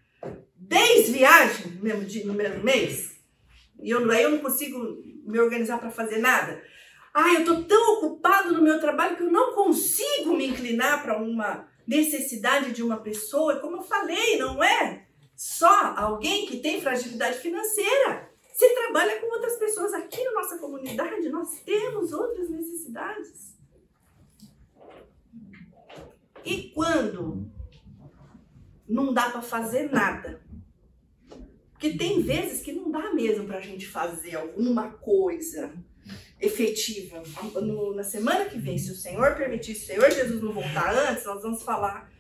[0.57, 3.15] Dez viagens no mesmo, dia, no mesmo mês?
[3.81, 4.77] E eu, aí eu não consigo
[5.25, 6.61] me organizar para fazer nada.
[7.15, 11.17] Ah, eu estou tão ocupado no meu trabalho que eu não consigo me inclinar para
[11.17, 13.61] uma necessidade de uma pessoa.
[13.61, 15.04] Como eu falei, não é
[15.37, 18.31] só alguém que tem fragilidade financeira.
[18.53, 23.55] Você trabalha com outras pessoas aqui na nossa comunidade, nós temos outras necessidades.
[26.45, 27.51] E quando
[28.89, 30.41] não dá para fazer nada,
[31.73, 35.73] porque tem vezes que não dá mesmo para a gente fazer alguma coisa
[36.41, 37.23] efetiva.
[37.61, 40.95] No, na semana que vem, se o Senhor permitir, se o Senhor Jesus não voltar
[40.95, 42.11] antes, nós vamos falar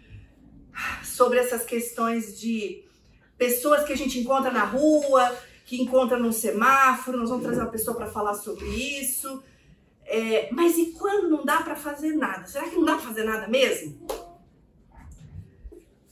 [1.04, 2.83] sobre essas questões de
[3.36, 7.18] pessoas que a gente encontra na rua, que encontra num semáforo.
[7.18, 9.42] Nós vamos trazer uma pessoa para falar sobre isso.
[10.06, 12.46] É, mas e quando não dá para fazer nada?
[12.46, 14.06] Será que não dá para fazer nada mesmo?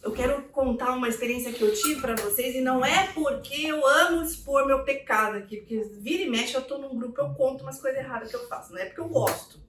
[0.02, 3.86] eu quero contar uma experiência que eu tive para vocês e não é porque eu
[3.86, 7.62] amo expor meu pecado aqui, porque vira e mexe eu tô num grupo, eu conto
[7.62, 9.60] umas coisas erradas que eu faço, não é porque eu gosto.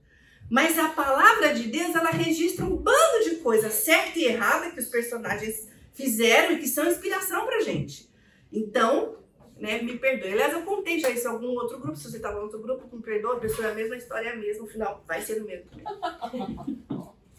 [0.50, 4.80] Mas a palavra de Deus, ela registra um bando de coisas certa e errada que
[4.80, 8.10] os personagens fizeram e que são inspiração pra gente.
[8.52, 9.18] Então,
[9.58, 10.34] né, me perdoe.
[10.34, 12.96] Aliás, eu contei já isso em algum outro grupo, se você estava em outro grupo,
[12.96, 15.42] me perdoa, a pessoa é a mesma história, é a mesma, no final vai ser
[15.42, 15.70] o mesmo.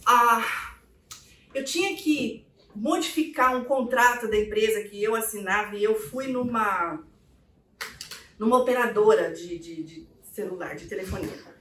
[0.07, 0.77] ah,
[1.55, 7.05] eu tinha que modificar um contrato da empresa que eu assinava e eu fui numa
[8.39, 11.55] numa operadora de, de, de celular, de telefonia.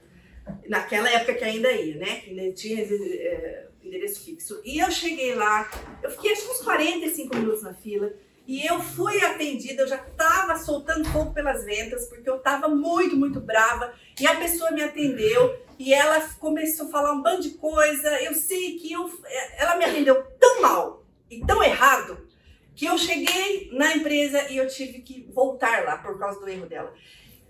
[0.68, 2.20] Naquela época que ainda ia, né?
[2.20, 4.60] Que ainda tinha é, endereço fixo.
[4.64, 5.70] E eu cheguei lá,
[6.02, 8.12] eu fiquei acho uns 45 minutos na fila.
[8.46, 13.16] E eu fui atendida, eu já estava soltando fogo pelas ventas, porque eu estava muito,
[13.16, 13.94] muito brava.
[14.20, 18.22] E a pessoa me atendeu e ela começou a falar um bando de coisa.
[18.22, 19.10] Eu sei que eu,
[19.56, 22.26] ela me atendeu tão mal, e tão errado
[22.74, 26.66] que eu cheguei na empresa e eu tive que voltar lá por causa do erro
[26.66, 26.92] dela.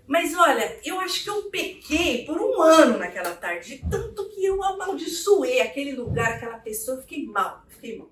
[0.07, 4.45] Mas olha, eu acho que eu pequei por um ano naquela tarde, de tanto que
[4.45, 8.11] eu amaldiçoei aquele lugar, aquela pessoa, fiquei mal, fiquei mal.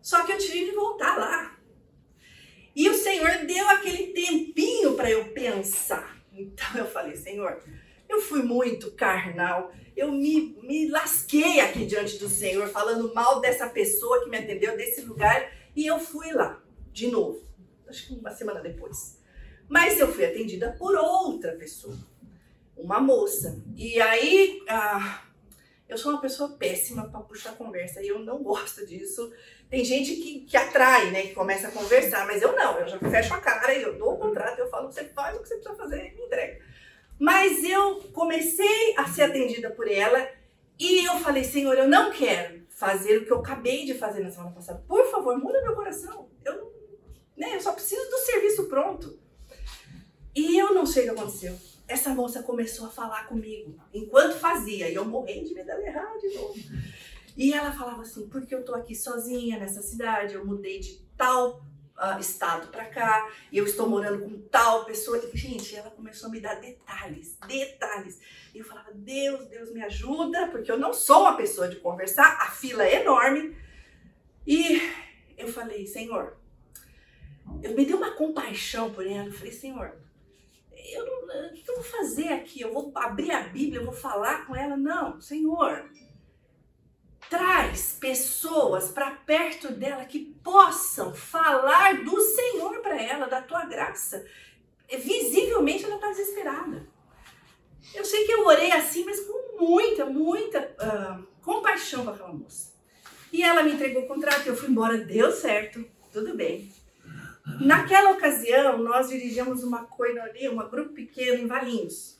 [0.00, 1.58] Só que eu tive que voltar lá.
[2.74, 6.22] E o Senhor deu aquele tempinho para eu pensar.
[6.32, 7.62] Então eu falei, Senhor,
[8.08, 13.68] eu fui muito carnal, eu me, me lasquei aqui diante do Senhor, falando mal dessa
[13.68, 16.62] pessoa que me atendeu, desse lugar, e eu fui lá,
[16.92, 17.42] de novo,
[17.88, 19.21] acho que uma semana depois.
[19.72, 21.96] Mas eu fui atendida por outra pessoa,
[22.76, 23.58] uma moça.
[23.74, 25.22] E aí, ah,
[25.88, 29.32] eu sou uma pessoa péssima para puxar conversa e eu não gosto disso.
[29.70, 32.98] Tem gente que, que atrai, né, que começa a conversar, mas eu não, eu já
[32.98, 35.54] fecho a cara e eu dou o contrato, eu falo, você faz o que você
[35.54, 36.60] precisa fazer e me entrega.
[37.18, 40.28] Mas eu comecei a ser atendida por ela
[40.78, 44.30] e eu falei, Senhor, eu não quero fazer o que eu acabei de fazer na
[44.30, 44.84] semana passada.
[44.86, 46.28] Por favor, muda meu coração.
[46.44, 46.70] Eu,
[47.34, 49.21] né, eu só preciso do serviço pronto.
[50.34, 51.58] E eu não sei o que aconteceu.
[51.86, 56.34] Essa moça começou a falar comigo enquanto fazia, e eu morrendo de medo dela de
[56.34, 56.54] novo.
[57.36, 61.62] E ela falava assim: porque eu tô aqui sozinha nessa cidade, eu mudei de tal
[61.96, 65.18] uh, estado para cá, e eu estou morando com tal pessoa.
[65.18, 68.18] E, gente, ela começou a me dar detalhes, detalhes.
[68.54, 72.38] E eu falava: Deus, Deus me ajuda, porque eu não sou uma pessoa de conversar,
[72.40, 73.56] a fila é enorme.
[74.46, 74.80] E
[75.36, 76.36] eu falei: Senhor,
[77.62, 79.26] eu me dei uma compaixão por ela.
[79.26, 80.01] Eu falei: Senhor,
[80.92, 82.60] eu não, o que eu vou fazer aqui?
[82.60, 84.76] Eu vou abrir a Bíblia, eu vou falar com ela?
[84.76, 85.90] Não, Senhor,
[87.28, 94.26] traz pessoas para perto dela que possam falar do Senhor para ela, da tua graça.
[94.90, 96.86] Visivelmente ela está desesperada.
[97.94, 102.72] Eu sei que eu orei assim, mas com muita, muita uh, compaixão com aquela moça.
[103.32, 106.70] E ela me entregou o contrato, eu fui embora, deu certo, tudo bem.
[107.64, 112.18] Naquela ocasião, nós dirigíamos uma coinoria, um grupo pequeno em Valinhos.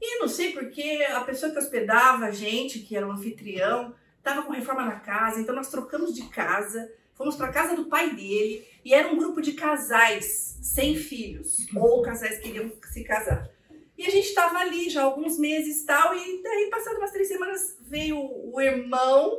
[0.00, 4.42] E não sei porque a pessoa que hospedava a gente, que era o anfitrião, estava
[4.42, 8.14] com reforma na casa, então nós trocamos de casa, fomos para a casa do pai
[8.14, 13.50] dele e era um grupo de casais sem filhos ou casais que queriam se casar.
[13.98, 17.76] E a gente estava ali já alguns meses tal e daí passado umas três semanas
[17.82, 19.38] veio o irmão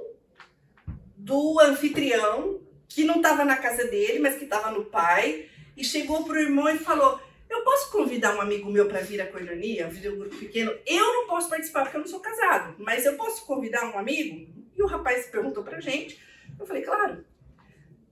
[1.17, 2.62] do anfitrião
[2.93, 6.69] que não estava na casa dele, mas que estava no pai e chegou pro irmão
[6.69, 7.19] e falou
[7.53, 10.73] eu posso convidar um amigo meu para vir à coinonia, vir um grupo pequeno?
[10.87, 14.47] Eu não posso participar porque eu não sou casado, mas eu posso convidar um amigo?
[14.75, 16.19] E o rapaz perguntou pra gente.
[16.59, 17.23] Eu falei, claro,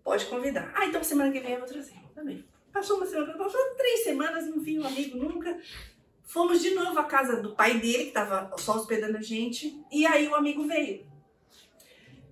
[0.04, 0.72] pode convidar.
[0.76, 1.96] Ah, então semana que vem eu vou trazer.
[2.14, 2.46] Também.
[2.72, 5.58] Passou uma semana, passou três semanas, não vi um amigo nunca.
[6.24, 10.06] Fomos de novo à casa do pai dele, que estava só hospedando a gente, e
[10.06, 11.06] aí o amigo veio.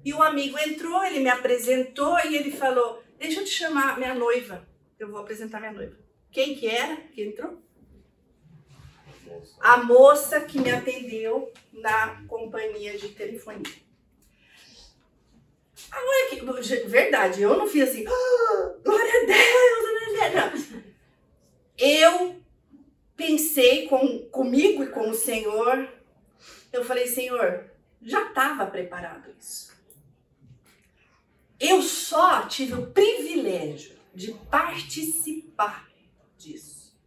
[0.04, 4.14] E o amigo entrou, ele me apresentou e ele falou: Deixa eu te chamar minha
[4.14, 4.68] noiva.
[4.98, 5.96] Eu vou apresentar minha noiva.
[6.32, 7.62] Quem que era que entrou?
[9.60, 13.90] A moça que me atendeu na companhia de telefonia.
[15.92, 20.80] Agora que, verdade, eu não fiz assim, oh, glória a Deus, não.
[21.78, 22.42] Eu
[23.16, 25.90] pensei com, comigo e com o Senhor,
[26.72, 27.70] eu falei, Senhor,
[28.02, 29.69] já estava preparado isso.
[31.60, 35.90] Eu só tive o privilégio de participar
[36.38, 36.98] disso.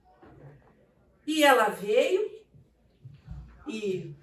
[1.27, 2.31] E ela veio
[3.67, 4.15] e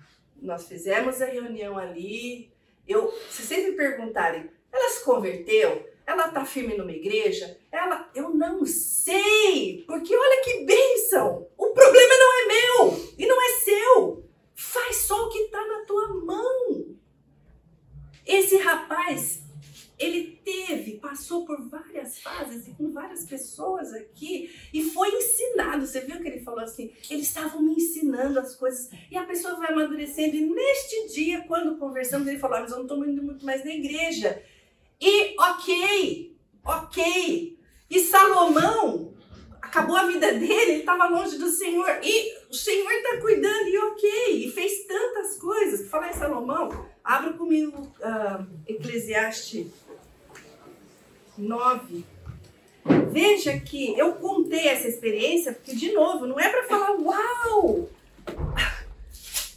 [0.42, 2.54] nós fizemos a reunião ali,
[2.88, 5.90] eu, se vocês me perguntarem, ela se converteu?
[6.06, 7.58] Ela está firme numa igreja?
[7.72, 11.48] Ela, eu não sei, porque olha que bênção!
[11.58, 14.30] O problema não é meu e não é seu.
[14.56, 16.96] Faz só o que está na tua mão.
[18.26, 19.44] Esse rapaz
[20.00, 25.86] ele teve, passou por várias fases e com várias pessoas aqui e foi ensinado.
[25.86, 26.94] Você viu que ele falou assim?
[27.10, 30.38] Eles estavam me ensinando as coisas e a pessoa vai amadurecendo.
[30.38, 33.66] E neste dia, quando conversamos, ele falou: ah, Mas eu não estou indo muito mais
[33.66, 34.42] na igreja.
[35.02, 37.60] E ok, ok.
[37.90, 39.14] E Salomão
[39.62, 42.00] acabou a vida dele, ele estava longe do Senhor.
[42.02, 44.46] E o Senhor está cuidando, e ok.
[44.46, 45.90] E fez tantas coisas.
[45.90, 46.70] Falar em Salomão,
[47.04, 49.89] abra comigo uh, Eclesiastes
[51.40, 52.06] 9.
[53.12, 57.90] Veja que eu contei essa experiência, porque, de novo, não é para falar uau!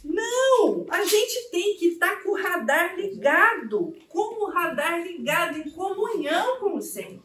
[0.03, 0.85] Não!
[0.89, 5.69] A gente tem que estar tá com o radar ligado, com o radar ligado em
[5.69, 7.23] comunhão com o Senhor.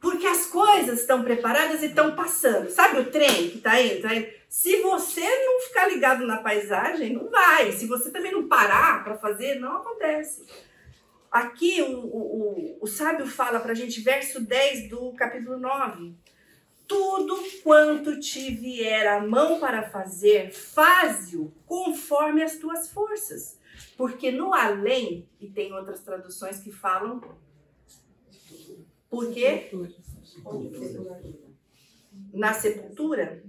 [0.00, 2.70] Porque as coisas estão preparadas e estão passando.
[2.70, 4.02] Sabe o trem que está indo?
[4.02, 4.26] Tá indo?
[4.48, 7.72] Se você não ficar ligado na paisagem, não vai.
[7.72, 10.44] Se você também não parar para fazer, não acontece.
[11.32, 16.14] Aqui o, o, o, sábio fala para a gente, verso 10 do capítulo 9.
[16.86, 23.58] Tudo quanto te vier a mão para fazer, faze-o conforme as tuas forças.
[23.96, 27.18] Porque no além, e tem outras traduções que falam,
[29.08, 29.70] por quê?
[32.34, 33.42] Na sepultura,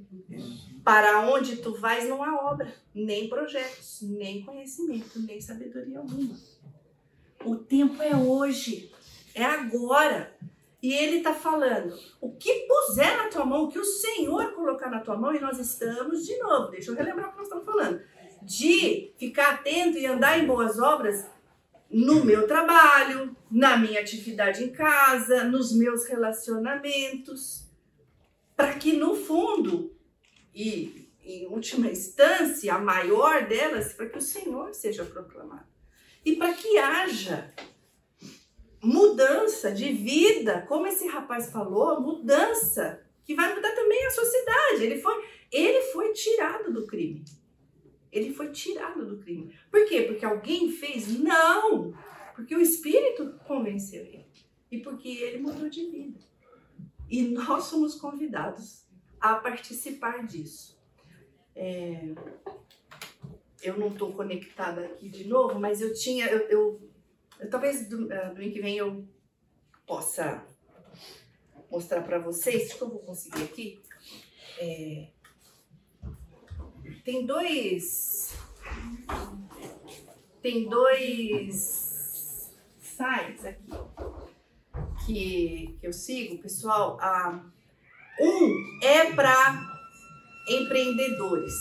[0.85, 6.33] para onde tu vais não há obra, nem projetos, nem conhecimento, nem sabedoria alguma.
[7.45, 8.91] O tempo é hoje,
[9.35, 10.35] é agora.
[10.81, 14.89] E ele está falando: o que puser na tua mão, o que o Senhor colocar
[14.89, 17.65] na tua mão, e nós estamos de novo, deixa eu relembrar o que nós estamos
[17.65, 18.01] falando,
[18.41, 21.25] de ficar atento e andar em boas obras
[21.89, 27.69] no meu trabalho, na minha atividade em casa, nos meus relacionamentos,
[28.55, 29.95] para que no fundo,
[30.53, 35.72] e em última instância, a maior delas, para que o Senhor seja proclamado.
[36.25, 37.53] E para que haja
[38.81, 44.83] mudança de vida, como esse rapaz falou, mudança que vai mudar também a sociedade.
[44.83, 47.23] Ele foi, ele foi tirado do crime.
[48.11, 49.55] Ele foi tirado do crime.
[49.71, 50.03] Por quê?
[50.03, 51.17] Porque alguém fez?
[51.19, 51.93] Não!
[52.35, 54.27] Porque o Espírito convenceu ele.
[54.71, 56.19] E porque ele mudou de vida.
[57.09, 58.85] E nós somos convidados
[59.19, 60.77] a participar disso.
[61.55, 62.13] É,
[63.63, 66.27] eu não estou conectada aqui de novo, mas eu tinha.
[66.27, 66.91] Eu, eu,
[67.39, 69.07] eu talvez do, uh, que vem eu
[69.85, 70.45] possa
[71.71, 72.69] mostrar para vocês.
[72.69, 73.81] Acho que eu vou conseguir aqui.
[74.59, 75.07] É,
[77.03, 78.35] tem dois.
[80.41, 83.71] Tem dois sites aqui
[85.05, 86.97] que, que eu sigo, pessoal.
[86.99, 87.43] Ah,
[88.19, 89.61] um é para
[90.49, 91.53] empreendedores.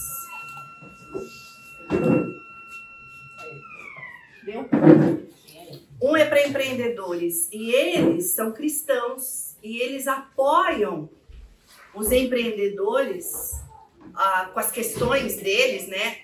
[6.01, 11.09] Um é para empreendedores e eles são cristãos e eles apoiam
[11.95, 13.63] os empreendedores
[14.15, 16.23] ah, com as questões deles, né?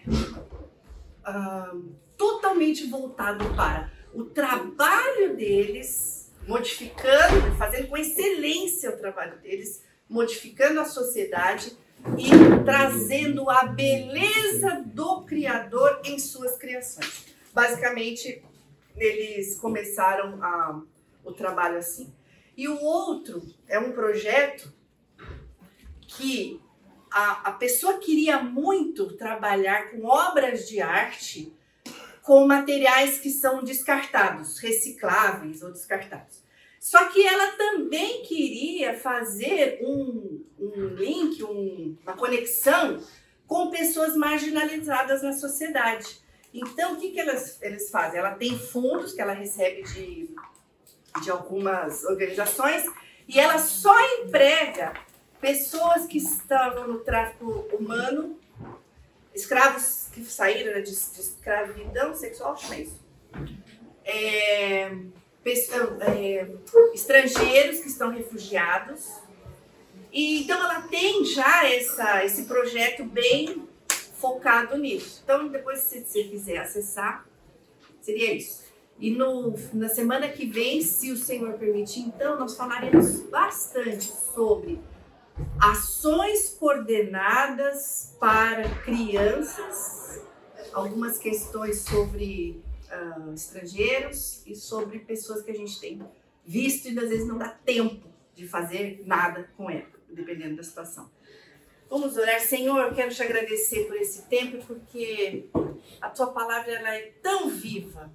[1.24, 1.74] Ah,
[2.16, 10.85] totalmente voltado para o trabalho deles, modificando, fazendo com excelência o trabalho deles, modificando a
[10.85, 11.77] sociedade
[12.16, 17.26] e trazendo a beleza do Criador em suas criações.
[17.52, 18.42] Basicamente,
[18.96, 20.82] eles começaram a,
[21.24, 22.12] o trabalho assim.
[22.56, 24.72] E o outro é um projeto
[26.06, 26.60] que
[27.10, 31.54] a, a pessoa queria muito trabalhar com obras de arte
[32.22, 36.42] com materiais que são descartados, recicláveis ou descartados.
[36.80, 43.02] Só que ela também queria fazer um, um link, um, uma conexão
[43.46, 46.20] com pessoas marginalizadas na sociedade.
[46.52, 48.18] Então, o que, que elas, eles fazem?
[48.20, 50.30] Ela tem fundos que ela recebe de,
[51.22, 52.84] de algumas organizações
[53.26, 54.94] e ela só emprega
[55.40, 58.38] pessoas que estavam no tráfico humano,
[59.34, 62.98] escravos que saíram né, de, de escravidão sexual, chama isso.
[64.05, 64.96] É, é,
[66.94, 69.06] estrangeiros que estão refugiados.
[70.12, 73.68] E, então ela tem já essa, esse projeto bem
[74.18, 75.20] focado nisso.
[75.24, 77.26] Então depois se você quiser acessar,
[78.00, 78.68] seria isso.
[78.98, 84.04] E no, na semana que vem, se o Senhor permitir, então nós falaremos bastante
[84.34, 84.80] sobre
[85.60, 90.20] ações coordenadas para crianças,
[90.72, 92.60] algumas questões sobre
[92.93, 96.01] uh, estrangeiros e sobre pessoas que a gente tem
[96.44, 101.10] visto e às vezes não dá tempo de fazer nada com ela, dependendo da situação.
[101.90, 105.48] Vamos orar, Senhor, quero te agradecer por esse tempo, porque
[106.01, 108.12] a tua palavra ela é tão viva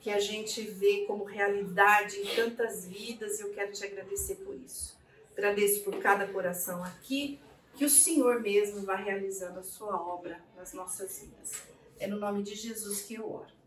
[0.00, 4.54] que a gente vê como realidade em tantas vidas e eu quero te agradecer por
[4.56, 4.98] isso.
[5.32, 7.38] Agradeço por cada coração aqui,
[7.76, 11.62] que o Senhor mesmo vai realizando a sua obra nas nossas vidas.
[11.98, 13.59] É no nome de Jesus que eu oro.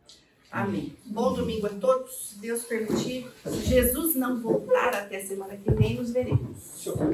[0.53, 0.95] Amém.
[1.05, 2.29] Bom domingo a todos.
[2.29, 6.59] Se Deus permitir, se Jesus não voltar até semana que vem, nos veremos.